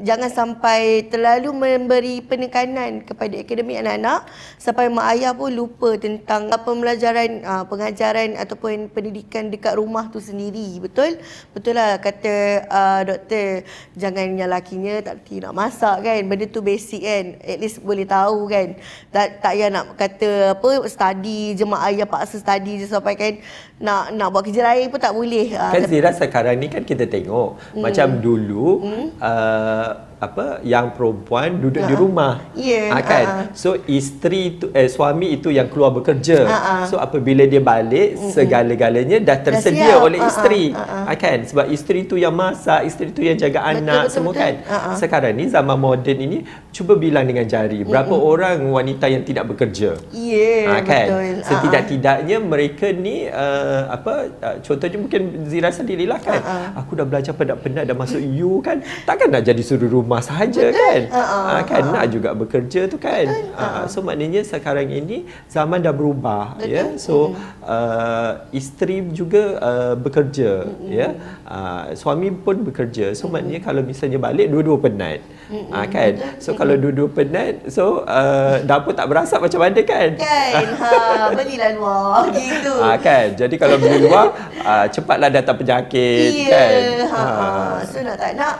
[0.00, 4.26] jangan sampai terlalu memberi penekanan kepada akademik anak-anak
[4.56, 10.80] sampai mak ayah pun lupa tentang pembelajaran uh, pengajaran ataupun pendidikan dekat rumah tu sendiri.
[10.82, 11.20] Betul?
[11.52, 12.34] Betul lah kata
[12.66, 13.62] uh, doktor
[13.94, 18.08] jangan yang lakinya tak reti nak masak kan benda tu basic kan at least boleh
[18.08, 18.74] tahu kan.
[19.12, 23.34] Tak tak payah nak kata apa study je mak ayah paksa study je sampai kan
[23.82, 25.54] nak nak buat kerja lain pun tak boleh.
[25.54, 27.84] Uh, Kan Zira sekarang ni kan kita tengok Hmm.
[27.84, 28.86] macam dulu
[29.20, 31.98] uh, uh, apa yang perempuan duduk di Ha.
[31.98, 32.32] rumah.
[32.52, 33.24] Ya, Ah, kan.
[33.24, 33.42] ha.
[33.52, 36.42] So isteri tu eh suami itu yang keluar bekerja.
[36.42, 36.74] Ha, ha.
[36.84, 40.02] So apabila dia balik segala-galanya dah tersedia siap.
[40.02, 40.64] oleh Ha, ha, isteri.
[40.70, 40.98] ha, ha.
[41.06, 44.32] Ah, kan sebab isteri tu yang masak, isteri tu yang jaga Betul, anak betul, semua
[44.32, 44.42] betul.
[44.42, 44.54] kan.
[44.64, 44.90] Ha, ha.
[44.96, 46.38] Sekarang ni zaman moden ini
[46.70, 50.02] cuba bilang dengan jari berapa orang wanita yang tidak bekerja.
[50.10, 51.06] Ya, Ah, kan?
[51.06, 51.30] betul.
[51.38, 56.40] Ah, Setidak-tidaknya mereka ni uh, apa uh, contohnya mungkin Zira sendirilah kan.
[56.40, 58.78] Ah, Aku dah belajar penat-penat dah masuk U kan.
[59.04, 61.00] Takkan nak jadi suru rumah rumah sahaja kan.
[61.12, 61.92] Ha, ha, Ah, kan ha.
[61.92, 63.28] nak juga bekerja tu kan.
[63.28, 63.52] Betul.
[63.52, 66.72] Ah, so maknanya sekarang ini zaman dah berubah Betul.
[66.72, 66.84] ya.
[66.96, 71.12] So uh, isteri juga uh, bekerja ya.
[71.44, 73.12] Uh, suami pun bekerja.
[73.12, 75.20] So maknanya kalau misalnya balik dua-dua penat.
[75.68, 76.40] Ah, kan.
[76.40, 80.16] So kalau dua-dua penat so uh, dapur tak berasap macam mana kan?
[80.16, 80.52] Kan?
[80.78, 82.72] Ha, belilah luar gitu.
[82.80, 83.34] Ah kan.
[83.34, 84.32] Jadi kalau beli luar
[84.62, 86.80] ah, cepatlah datang penyakit Iya, kan.
[87.12, 87.48] ha, ha.
[87.84, 88.54] So nak tak nak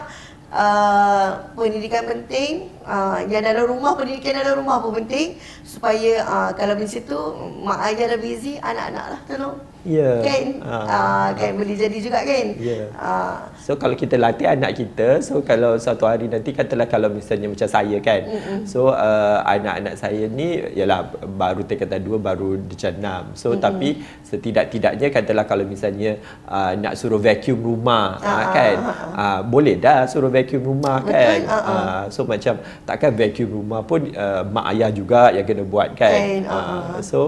[0.53, 6.77] uh, pendidikan penting, uh, yang dalam rumah pendidikan dalam rumah pun penting supaya uh, kalau
[6.77, 7.21] macam tu
[7.65, 9.57] mak ayah dah busy, anak-anak lah tolong.
[9.87, 10.19] Ya.
[10.27, 10.45] Kan?
[10.67, 10.85] Ah.
[10.87, 12.47] Uh, kan boleh jadi juga kan?
[12.59, 12.91] Ya.
[12.99, 13.37] Uh,
[13.69, 17.69] So kalau kita latih anak kita, so kalau satu hari nanti katalah kalau misalnya macam
[17.69, 18.25] saya kan.
[18.25, 18.59] Mm-hmm.
[18.65, 23.37] So uh, anak-anak saya ni ialah baru tingkatan dua baru darjah enam.
[23.37, 23.61] So mm-hmm.
[23.61, 23.89] tapi
[24.25, 26.17] setidak-tidaknya katalah kalau misalnya
[26.49, 28.77] uh, nak suruh vacuum rumah Ah, uh, kan.
[29.13, 31.39] Uh, boleh dah suruh vacuum rumah Betul, kan.
[31.45, 31.69] ah, ah.
[31.69, 32.57] Uh, so macam
[32.89, 36.41] takkan vacuum rumah pun uh, mak ayah juga yang kena buat kan.
[36.49, 37.19] Ah, Uh, so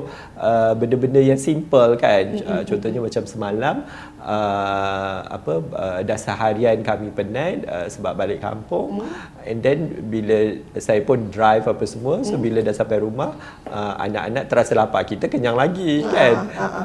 [0.40, 2.39] uh, benda-benda yang simple kan.
[2.43, 3.76] Uh, contohnya macam semalam
[4.20, 9.01] uh, apa uh, dah seharian kami penat uh, sebab balik kampung.
[9.01, 9.49] Hmm.
[9.49, 9.78] and then
[10.12, 10.36] bila
[10.76, 12.43] saya pun drive apa semua so Hmm.
[12.43, 13.34] bila dah sampai rumah
[13.68, 15.03] uh, anak-anak terasa lapar.
[15.05, 16.34] Kita kenyang lagi Ah, kan?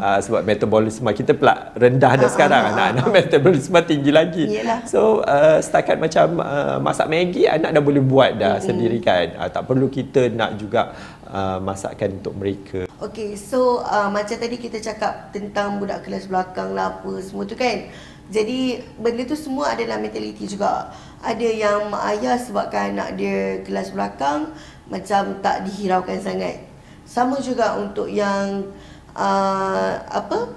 [0.01, 2.63] uh, sebab metabolisme kita pula rendah dah sekarang.
[2.73, 4.45] anak-anak metabolisme tinggi lagi.
[4.49, 4.83] Yelah.
[4.83, 9.47] so uh, setakat macam uh, masak Maggi anak dah boleh buat dah sendiri kan uh,
[9.47, 10.91] tak perlu kita nak juga
[11.29, 16.71] uh, masakkan untuk mereka Okay, so uh, macam tadi kita cakap tentang budak kelas belakang
[16.71, 17.91] lah apa semua tu kan.
[18.31, 20.95] Jadi benda tu semua adalah mentality juga.
[21.19, 24.47] Ada yang mak ayah sebabkan anak dia kelas belakang
[24.87, 26.63] macam tak dihiraukan sangat.
[27.03, 28.73] Sama juga untuk yang
[29.11, 30.55] uh, apa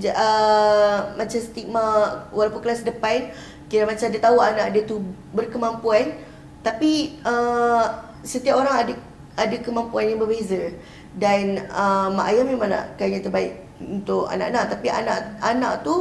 [0.00, 1.86] uh, macam stigma
[2.30, 3.34] walaupun kelas depan
[3.66, 5.02] kira macam dia tahu anak dia tu
[5.34, 6.14] berkemampuan
[6.62, 8.92] tapi uh, setiap orang ada
[9.36, 10.72] ada kemampuan yang berbeza.
[11.16, 14.64] Dan uh, mak ayah memang nakkan yang terbaik untuk anak-anak.
[14.72, 15.94] Tapi anak-anak tu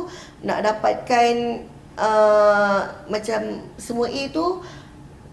[0.43, 1.33] nak dapatkan
[1.99, 2.79] uh,
[3.11, 3.39] macam
[3.75, 4.63] semua A tu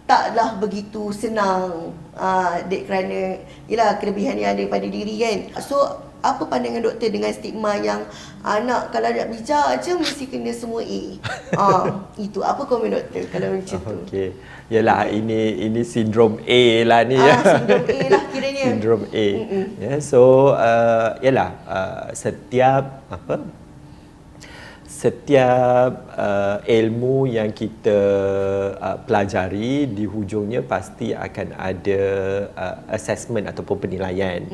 [0.03, 3.39] taklah begitu senang uh, dek kerana
[3.71, 5.39] yalah kelebihan yang ada pada diri kan?
[5.63, 8.07] So apa pandangan doktor dengan stigma yang
[8.41, 11.03] anak kalau nak bijak aja mesti kena semua A.
[11.59, 11.85] Ah,
[12.17, 13.95] itu apa komen doktor kalau macam tu?
[14.07, 14.33] Okey.
[14.67, 17.37] Yalah ini ini sindrom A lah ni Ah, ya.
[17.61, 18.63] sindrom A lah kiranya.
[18.71, 19.27] sindrom A.
[19.77, 20.21] Ya, so
[20.55, 23.43] uh, yalah uh, setiap apa
[25.03, 28.01] setiap uh, ilmu yang kita
[28.79, 32.03] uh, pelajari di hujungnya pasti akan ada
[32.55, 34.47] uh, assessment ataupun penilaian.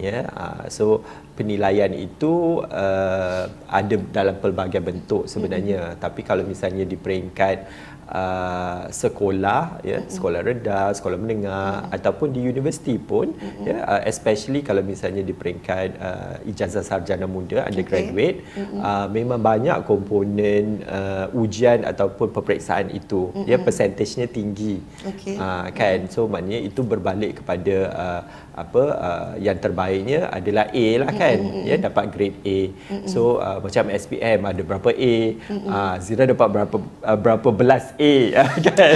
[0.00, 1.04] Ya uh, so
[1.36, 6.00] penilaian itu uh, ada dalam pelbagai bentuk sebenarnya.
[6.00, 7.68] Tapi kalau misalnya di peringkat
[8.10, 13.32] uh, sekolah ya sekolah rendah sekolah menengah ataupun di universiti pun
[13.64, 18.42] ya uh, especially kalau misalnya di peringkat uh, ijazah sarjana muda undergraduate
[18.78, 24.82] uh, memang banyak komponen uh, ujian ataupun peperiksaan itu ya percentage-nya tinggi.
[25.06, 25.36] Okey.
[25.38, 26.10] uh, kan?
[26.10, 28.22] So maknanya itu berbalik kepada uh,
[28.60, 32.58] apa uh, yang terbaiknya adalah A lah kan ya dapat grade A
[33.04, 35.14] so uh, macam SPM ada berapa A
[35.48, 38.14] uh, Zira dapat berapa uh, berapa belas A
[38.68, 38.94] kan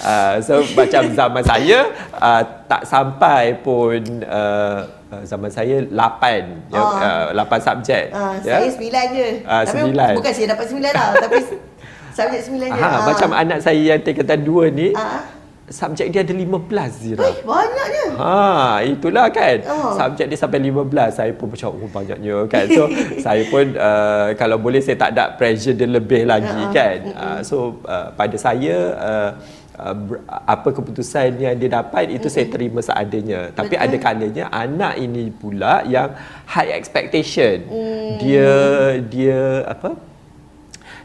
[0.00, 1.78] uh, so macam zaman saya
[2.12, 4.78] uh, tak sampai pun uh,
[5.08, 8.58] uh, zaman saya 8 ya, uh, 8 subjek Ah, ya.
[8.58, 9.28] saya sembilan je.
[9.44, 10.12] Ah, tapi sembilan.
[10.14, 11.36] bukan saya dapat sembilan lah, tapi
[12.16, 12.80] subjek sembilan je.
[12.80, 13.00] Ha, Ah.
[13.04, 15.22] macam anak saya yang tingkatan 2 ni Ah.
[15.66, 18.06] Subjek dia ada 15 Zira Eh, banyaknya.
[18.16, 19.56] Ha, itulah kan.
[19.66, 19.92] Oh.
[19.92, 21.10] Subjek dia sampai 15.
[21.12, 22.64] Saya pun macam oh banyaknya kan.
[22.70, 22.86] So
[23.26, 26.96] saya pun uh, kalau boleh saya tak ada pressure dia lebih lagi Ha, kan.
[27.12, 29.30] Uh, so uh, pada saya uh,
[29.76, 29.94] uh,
[30.46, 33.50] apa keputusan yang dia dapat itu saya terima seadanya.
[33.50, 33.84] Tapi Betul.
[33.84, 36.14] ada kalanya anak ini pula yang
[36.46, 37.66] high expectation.
[38.22, 38.54] Dia
[39.02, 39.98] dia apa?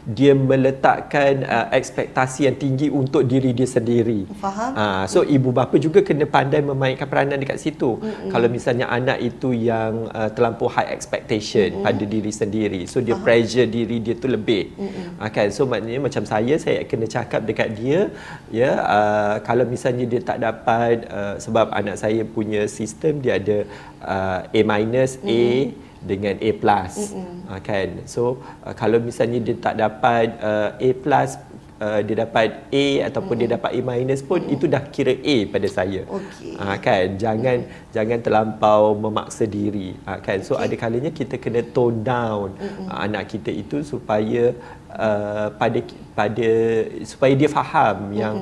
[0.02, 4.26] Dia meletakkan uh, ekspektasi yang tinggi untuk diri dia sendiri.
[4.34, 4.74] Faham.
[4.74, 8.02] Ah, so ibu bapa juga kena pandai memainkan peranan dekat situ.
[8.02, 8.30] Mm-hmm.
[8.34, 11.86] Kalau misalnya anak itu yang uh, terlampau high expectation mm-hmm.
[11.86, 14.74] pada diri sendiri, so dia pressure diri dia tu lebih.
[14.74, 15.22] Mm-hmm.
[15.22, 15.54] Ah, kan?
[15.54, 18.10] So maknanya macam saya saya kena cakap dekat dia
[18.50, 23.58] ya uh, kalau misalnya dia tak dapat uh, sebab anak saya punya sistem dia ada
[24.02, 25.70] uh, A minus A
[26.02, 27.14] dengan A plus.
[27.48, 27.88] Uh, kan?
[28.10, 31.38] So uh, kalau misalnya dia tak dapat uh, A plus
[31.82, 35.68] uh, dia dapat A ataupun dia dapat A minus pun itu dah kira A pada
[35.70, 36.06] saya.
[36.06, 36.54] Okey.
[36.58, 37.06] uh, kan?
[37.18, 37.56] Jangan
[37.90, 39.98] jangan terlampau memaksa diri.
[40.06, 40.38] Uh, kan?
[40.46, 42.54] So ada kalanya kita kena tone down
[42.86, 44.54] uh, anak kita itu supaya
[44.94, 45.78] uh, pada
[46.14, 46.50] pada
[47.02, 48.36] supaya dia faham yang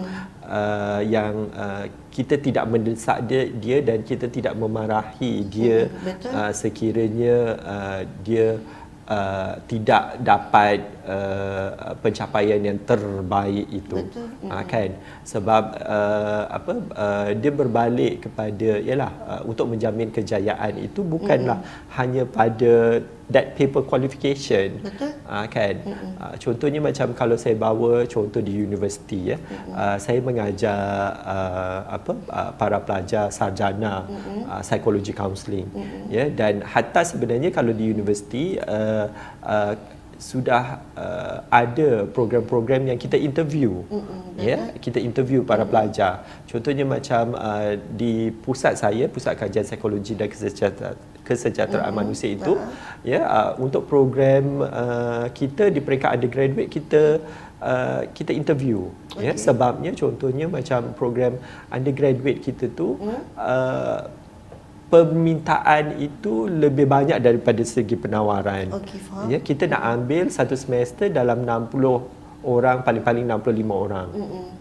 [0.50, 6.30] uh, yang uh, kita tidak mendesak dia, dia dan kita tidak memarahi dia Betul.
[6.34, 8.58] uh, sekiranya uh, dia
[9.06, 13.96] uh, tidak dapat uh, pencapaian yang terbaik itu.
[14.06, 14.28] Betul.
[14.48, 14.90] uh, kan?
[15.24, 21.88] Sebab uh, apa uh, dia berbalik kepada ialah uh, untuk menjamin kejayaan itu bukanlah mm-hmm.
[21.96, 24.82] hanya pada that paper qualification.
[24.82, 25.14] Betul.
[25.30, 25.74] uh, kan?
[26.18, 29.38] Uh, contohnya macam kalau saya bawa contoh di universiti ya
[29.70, 30.80] uh, saya mengajar
[31.22, 34.04] uh, apa uh, para pelajar sarjana
[34.50, 35.68] uh, psikologi counselling
[36.10, 36.26] ya.
[36.30, 39.06] Dan hatta sebenarnya kalau di universiti uh,
[39.46, 39.74] uh,
[40.20, 43.82] sudah uh, ada program-program yang kita interview.
[43.88, 46.24] Mm ya kita interview para pelajar.
[46.48, 52.56] Contohnya macam uh, di pusat saya pusat kajian psikologi dan kesejahteraan kesejahteraan mm manusia itu
[53.04, 57.20] ya uh, untuk program uh, kita di peringkat undergraduate kita
[57.60, 58.88] uh, kita interview.
[59.20, 61.36] Ya sebabnya contohnya macam program
[61.68, 62.96] undergraduate kita tu
[63.36, 64.00] uh,
[64.90, 68.74] permintaan itu lebih banyak daripada segi penawaran.
[68.74, 69.30] Faham.
[69.30, 74.08] Ya, kita nak ambil satu semester dalam 60 orang paling-paling 65 orang.
[74.10, 74.59] Mm-mm.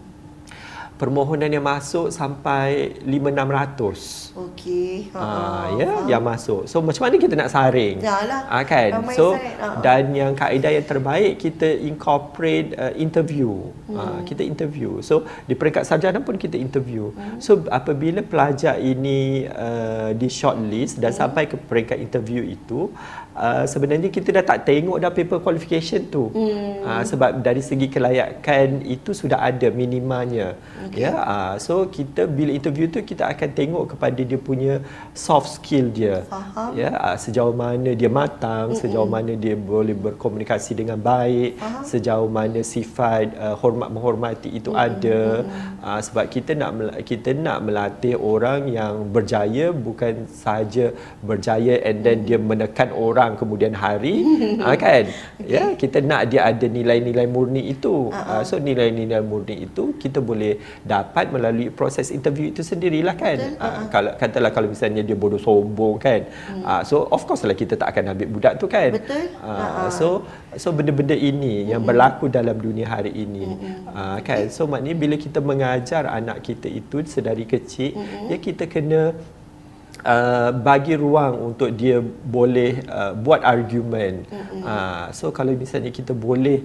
[1.00, 4.36] Permohonan yang masuk sampai 5600.
[4.36, 5.08] Okey.
[5.16, 6.68] Ha, Ah ya yang masuk.
[6.68, 8.04] So macam mana kita nak saring?
[8.04, 9.00] Yalah, Ah kan.
[9.00, 9.32] ramai So.
[9.32, 9.80] Ah.
[9.80, 13.72] dan yang kaedah yang terbaik kita incorporate uh, interview.
[13.88, 13.96] Hmm.
[13.96, 15.00] Uh, kita interview.
[15.00, 17.16] So di peringkat sarjana pun kita interview.
[17.16, 17.40] Hmm.
[17.40, 21.20] So apabila pelajar ini uh, di shortlist dan hmm.
[21.24, 22.92] sampai ke peringkat interview itu
[23.30, 26.82] Uh, sebenarnya kita dah tak tengok dah paper qualification tu hmm.
[26.82, 31.06] uh, sebab dari segi kelayakan itu sudah ada minimanya okay.
[31.06, 34.82] ya uh, so kita bila interview tu kita akan tengok kepada dia punya
[35.14, 36.74] soft skill dia Faham.
[36.74, 38.82] ya uh, sejauh mana dia matang mm-hmm.
[38.82, 41.86] sejauh mana dia boleh berkomunikasi dengan baik Faham.
[41.86, 44.86] sejauh mana sifat uh, hormat menghormati itu mm-hmm.
[44.90, 45.18] ada
[45.86, 50.90] uh, sebab kita nak kita nak melatih orang yang berjaya bukan sahaja
[51.22, 54.24] berjaya and then dia menekan orang kemudian hari
[54.60, 55.04] uh, kan?
[55.36, 55.50] Okay.
[55.54, 58.08] ya kita nak dia ada nilai-nilai murni itu.
[58.08, 58.40] Uh-huh.
[58.40, 60.56] uh, so nilai-nilai murni itu kita boleh
[60.86, 63.38] dapat melalui proses interview itu sendirilah kan?
[63.38, 63.60] Betul.
[63.60, 66.20] uh, kalau katalah kalau misalnya dia bodoh sombong kan?
[66.48, 66.62] Hmm.
[66.64, 68.96] uh, so of course lah kita tak akan ambil budak tu kan?
[68.96, 69.24] Betul.
[69.44, 70.24] uh, so
[70.56, 73.44] so benda-benda ini yang berlaku dalam dunia hari ini
[73.92, 74.48] uh, kan?
[74.48, 77.92] So maknanya bila kita mengajar anak kita itu sedari kecil
[78.30, 79.12] ya kita kena
[80.00, 84.24] Uh, bagi ruang untuk dia boleh uh, buat argument.
[84.32, 84.62] Mm-hmm.
[84.64, 86.64] Uh, so kalau misalnya kita boleh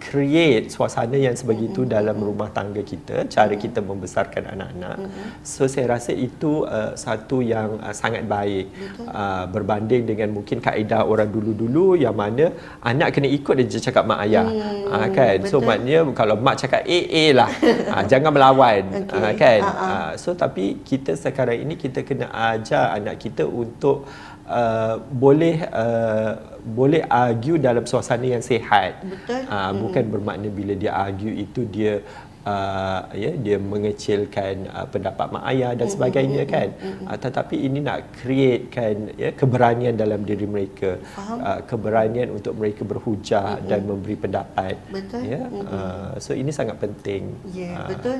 [0.00, 1.94] create suasana yang sebegitu mm-hmm.
[1.94, 3.62] dalam rumah tangga kita, cara mm-hmm.
[3.62, 4.96] kita membesarkan anak-anak.
[4.96, 5.28] Mm-hmm.
[5.44, 8.72] So saya rasa itu uh, satu yang uh, sangat baik
[9.04, 12.48] uh, berbanding dengan mungkin kaedah orang dulu-dulu yang mana
[12.80, 14.48] anak kena ikut dia cakap mak ayah.
[14.48, 15.38] Mm, uh, kan?
[15.44, 15.68] So betul.
[15.68, 17.50] maknanya kalau mak cakap A A lah.
[17.92, 18.82] uh, jangan melawan.
[19.04, 19.20] Okey.
[19.20, 19.60] Uh, kan?
[19.62, 19.84] Ha.
[19.84, 24.08] Uh, so tapi kita sekarang ini kita kena ajar anak kita untuk
[24.48, 29.00] uh, boleh uh, boleh argue dalam suasana yang sihat.
[29.04, 29.42] Betul.
[29.48, 32.04] Uh, bukan bermakna bila dia argue itu dia
[32.44, 36.68] uh, ya dia mengecilkan uh, pendapat mak ayah dan sebagainya kan.
[37.08, 41.00] Uh, tetapi ini nak createkan ya keberanian dalam diri mereka.
[41.16, 41.38] Faham.
[41.40, 44.76] Uh, keberanian untuk mereka berhujah dan memberi pendapat.
[44.88, 45.20] Betul.
[45.28, 45.42] Ya.
[45.48, 47.32] Uh, so ini sangat penting.
[47.52, 47.88] Ya, yeah, Ah.
[47.88, 48.18] betul.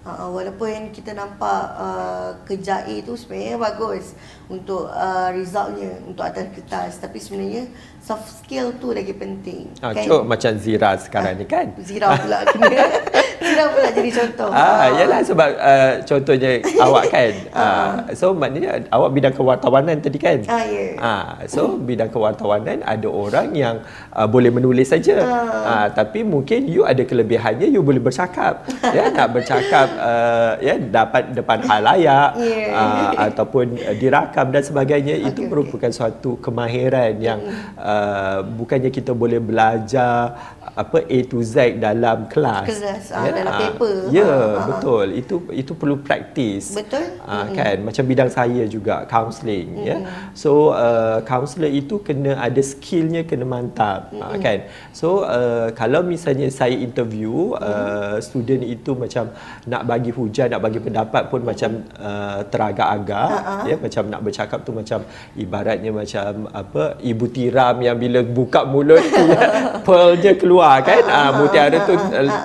[0.00, 4.16] Uh, walaupun kita nampak uh, kerja A tu sebenarnya bagus
[4.48, 6.96] untuk uh, resultnya untuk atas kertas.
[7.04, 7.68] Tapi sebenarnya
[8.00, 11.76] soft skill tu lagi penting Ah, cok macam Zira sekarang ni kan.
[11.84, 12.68] Zira pula kena
[13.40, 16.50] Zira pula jadi contoh Ah, yalah sebab uh, contohnya
[16.84, 17.32] awak kan.
[17.50, 20.38] Ah, so maknanya awak bidang kewartawanan tadi kan?
[20.44, 20.84] Ah, ya.
[21.00, 23.80] Ah, so bidang kewartawanan ada orang yang
[24.12, 25.24] uh, boleh menulis saja.
[25.24, 25.86] Ah.
[25.90, 28.62] tapi mungkin you ada kelebihannya you boleh bercakap.
[28.96, 32.72] ya, nak bercakap uh, ya dapat depan halayak Ya.
[32.72, 37.40] ah, ataupun uh, dirakam dan sebagainya Okey, itu merupakan suatu kemahiran yang
[37.74, 40.36] uh, bukannya kita boleh belajar
[40.70, 42.66] apa A to Z dalam kelas.
[42.68, 43.96] Kelas, ah, dalam paper.
[44.10, 45.06] Ya, Ah, ah, betul.
[45.16, 46.74] Itu itu perlu praktis.
[46.74, 47.18] Betul.
[47.26, 49.96] Ah, kan macam bidang saya juga counselling ya.
[50.32, 54.66] So uh, counselor itu kena ada skillnya kena mantap ah, kan.
[54.94, 59.32] So uh, kalau misalnya saya interview uh, student itu macam
[59.66, 63.62] nak bagi hujan nak bagi pendapat pun macam uh, teragak-agak uh-huh.
[63.68, 65.04] ya macam nak bercakap tu macam
[65.36, 69.42] ibaratnya macam apa ibu tiram yang bila buka mulut ya,
[69.86, 71.94] pearl je keluar kan uh, mutiara tu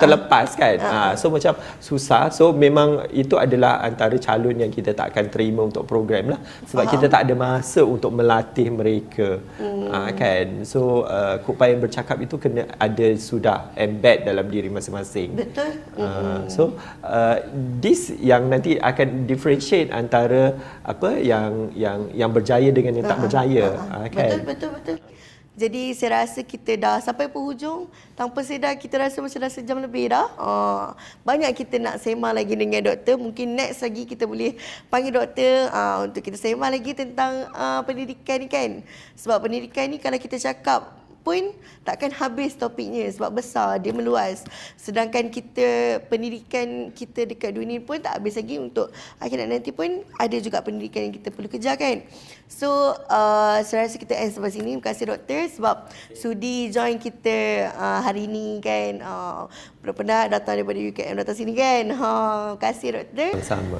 [0.00, 2.28] terlepas kan uh, so macam susah.
[2.32, 6.40] So memang itu adalah antara calon yang kita tak akan terima untuk program lah.
[6.68, 6.94] Sebab uh-huh.
[6.94, 9.28] kita tak ada masa untuk melatih mereka.
[9.60, 9.88] Hmm.
[9.90, 10.46] uh, kan?
[10.68, 15.36] So uh, kupayaan bercakap itu kena ada sudah embed dalam diri masing-masing.
[15.36, 15.70] Betul.
[15.96, 16.62] Uh, so
[17.02, 17.40] uh,
[17.80, 23.66] this yang nanti akan differentiate antara apa yang yang yang berjaya dengan yang tak berjaya.
[23.90, 24.30] Uh, kan?
[24.42, 25.15] Betul betul betul
[25.56, 30.12] jadi saya rasa kita dah sampai penghujung tanpa sedar kita rasa macam dah sejam lebih
[30.12, 30.28] dah.
[30.36, 30.92] Uh,
[31.24, 33.16] banyak kita nak sembang lagi dengan doktor.
[33.16, 34.60] Mungkin next lagi kita boleh
[34.92, 38.84] panggil doktor uh, untuk kita sembang lagi tentang uh, pendidikan ni kan.
[39.16, 40.92] Sebab pendidikan ni kalau kita cakap
[41.26, 41.50] pun
[41.82, 44.46] takkan habis topiknya sebab besar dia meluas.
[44.78, 50.36] Sedangkan kita pendidikan kita dekat dunia pun tak habis lagi untuk akhirat nanti pun ada
[50.38, 52.06] juga pendidikan yang kita perlu kejar kan?
[52.46, 54.78] So uh, saya rasa kita end sampai sini.
[54.78, 55.76] Terima kasih doktor sebab
[56.14, 59.02] sudi join kita uh, hari ini kan?
[59.02, 59.50] Uh,
[59.94, 61.84] pernah datang daripada UKM datang sini kan?
[61.94, 62.10] Ha,
[62.58, 63.32] terima kasih doktor.
[63.42, 63.78] Sama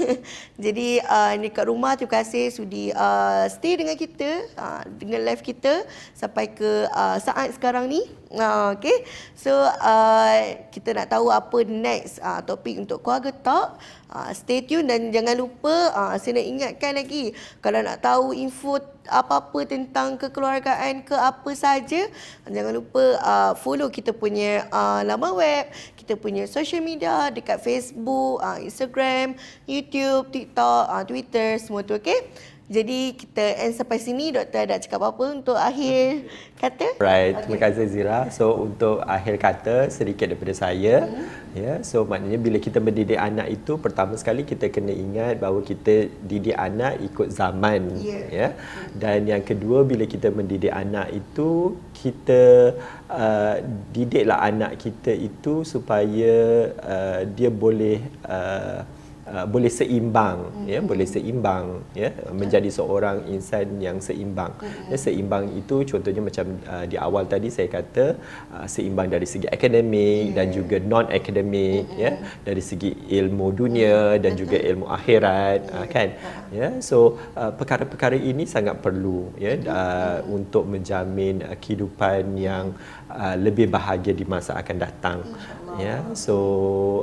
[0.64, 5.42] jadi uh, ni kat rumah terima kasih sudi uh, stay dengan kita uh, dengan live
[5.42, 5.82] kita
[6.14, 8.00] sampai ke uh, saat sekarang ni.
[8.30, 9.04] Uh, okay.
[9.34, 10.38] So uh,
[10.70, 13.76] kita nak tahu apa next uh, topik untuk keluarga talk.
[14.10, 17.30] Uh, stay tune dan jangan lupa uh, saya nak ingatkan lagi
[17.62, 22.10] kalau nak tahu info apa-apa tentang kekeluargaan ke apa saja
[22.42, 25.70] jangan lupa uh, follow kita punya uh, laman web
[26.10, 32.34] kita punya social media dekat Facebook, uh, Instagram, YouTube, TikTok, uh, Twitter semua tu okey.
[32.70, 37.02] Jadi kita end sampai sini doktor ada cakap apa untuk akhir kata?
[37.02, 37.42] Right, okay.
[37.42, 38.20] terima kasih Zira.
[38.30, 41.02] So untuk akhir kata sedikit daripada saya.
[41.02, 41.26] Hmm.
[41.50, 45.66] Ya, yeah, so maknanya bila kita mendidik anak itu pertama sekali kita kena ingat bahawa
[45.66, 48.22] kita didik anak ikut zaman, yeah.
[48.30, 48.38] ya.
[48.38, 48.50] Yeah.
[48.94, 52.78] Dan yang kedua bila kita mendidik anak itu kita
[53.10, 57.98] uh, didiklah anak kita itu supaya uh, dia boleh
[58.30, 58.86] uh,
[59.30, 60.66] Uh, boleh seimbang mm-hmm.
[60.72, 64.90] ya boleh seimbang ya menjadi seorang insan yang seimbang mm-hmm.
[64.90, 68.18] ya seimbang itu contohnya macam uh, di awal tadi saya kata
[68.50, 70.34] uh, seimbang dari segi akademik yeah.
[70.34, 72.02] dan juga non akademik mm-hmm.
[72.02, 72.12] ya
[72.42, 74.22] dari segi ilmu dunia mm-hmm.
[74.24, 75.78] dan juga ilmu akhirat yeah.
[75.78, 76.08] uh, kan
[76.50, 82.74] ya so uh, perkara-perkara ini sangat perlu ya uh, untuk menjamin uh, kehidupan yang
[83.06, 85.18] uh, lebih bahagia di masa akan datang
[85.78, 86.36] ya so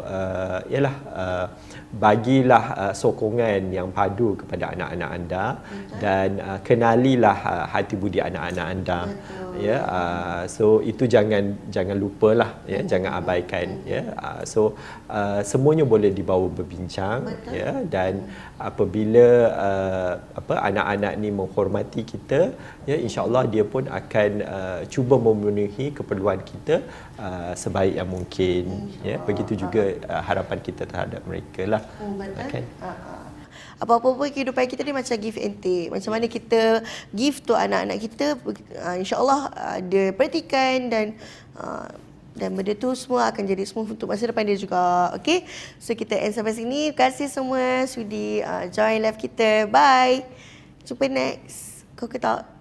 [0.04, 1.48] uh, yalah uh,
[1.88, 6.00] bagilah uh, sokongan yang padu kepada anak-anak anda Betul.
[6.04, 9.64] dan uh, kenalilah uh, hati budi anak-anak anda Betul.
[9.64, 12.90] ya uh, so itu jangan jangan lupalah ya Betul.
[12.92, 13.92] jangan abaikan Betul.
[13.94, 14.62] ya uh, so
[15.08, 17.56] uh, semuanya boleh dibawa berbincang Betul.
[17.56, 18.14] ya dan
[18.60, 19.28] apabila
[19.68, 22.52] uh, apa anak-anak ni menghormati kita
[22.84, 26.84] ya insyaallah dia pun akan uh, cuba memenuhi keperluan kita
[27.18, 31.82] uh, sebaik yang mungkin ya begitu juga uh, harapan kita terhadap mereka lah.
[31.98, 32.42] Hmm, betul.
[32.48, 32.64] Okay.
[32.82, 33.14] Ha, ha.
[33.78, 35.94] Apa-apa pun kehidupan kita ni macam give and take.
[35.94, 36.82] Macam mana kita
[37.14, 38.26] give tu anak-anak kita,
[38.82, 41.06] uh, insyaAllah ada uh, perhatikan dan
[41.58, 41.86] uh,
[42.38, 45.10] dan benda tu semua akan jadi smooth untuk masa depan dia juga.
[45.18, 45.50] Okay?
[45.82, 46.94] So kita end sampai sini.
[46.94, 49.66] Terima kasih semua sudi uh, join live kita.
[49.66, 50.22] Bye.
[50.86, 51.86] Jumpa next.
[51.98, 52.57] Kau kata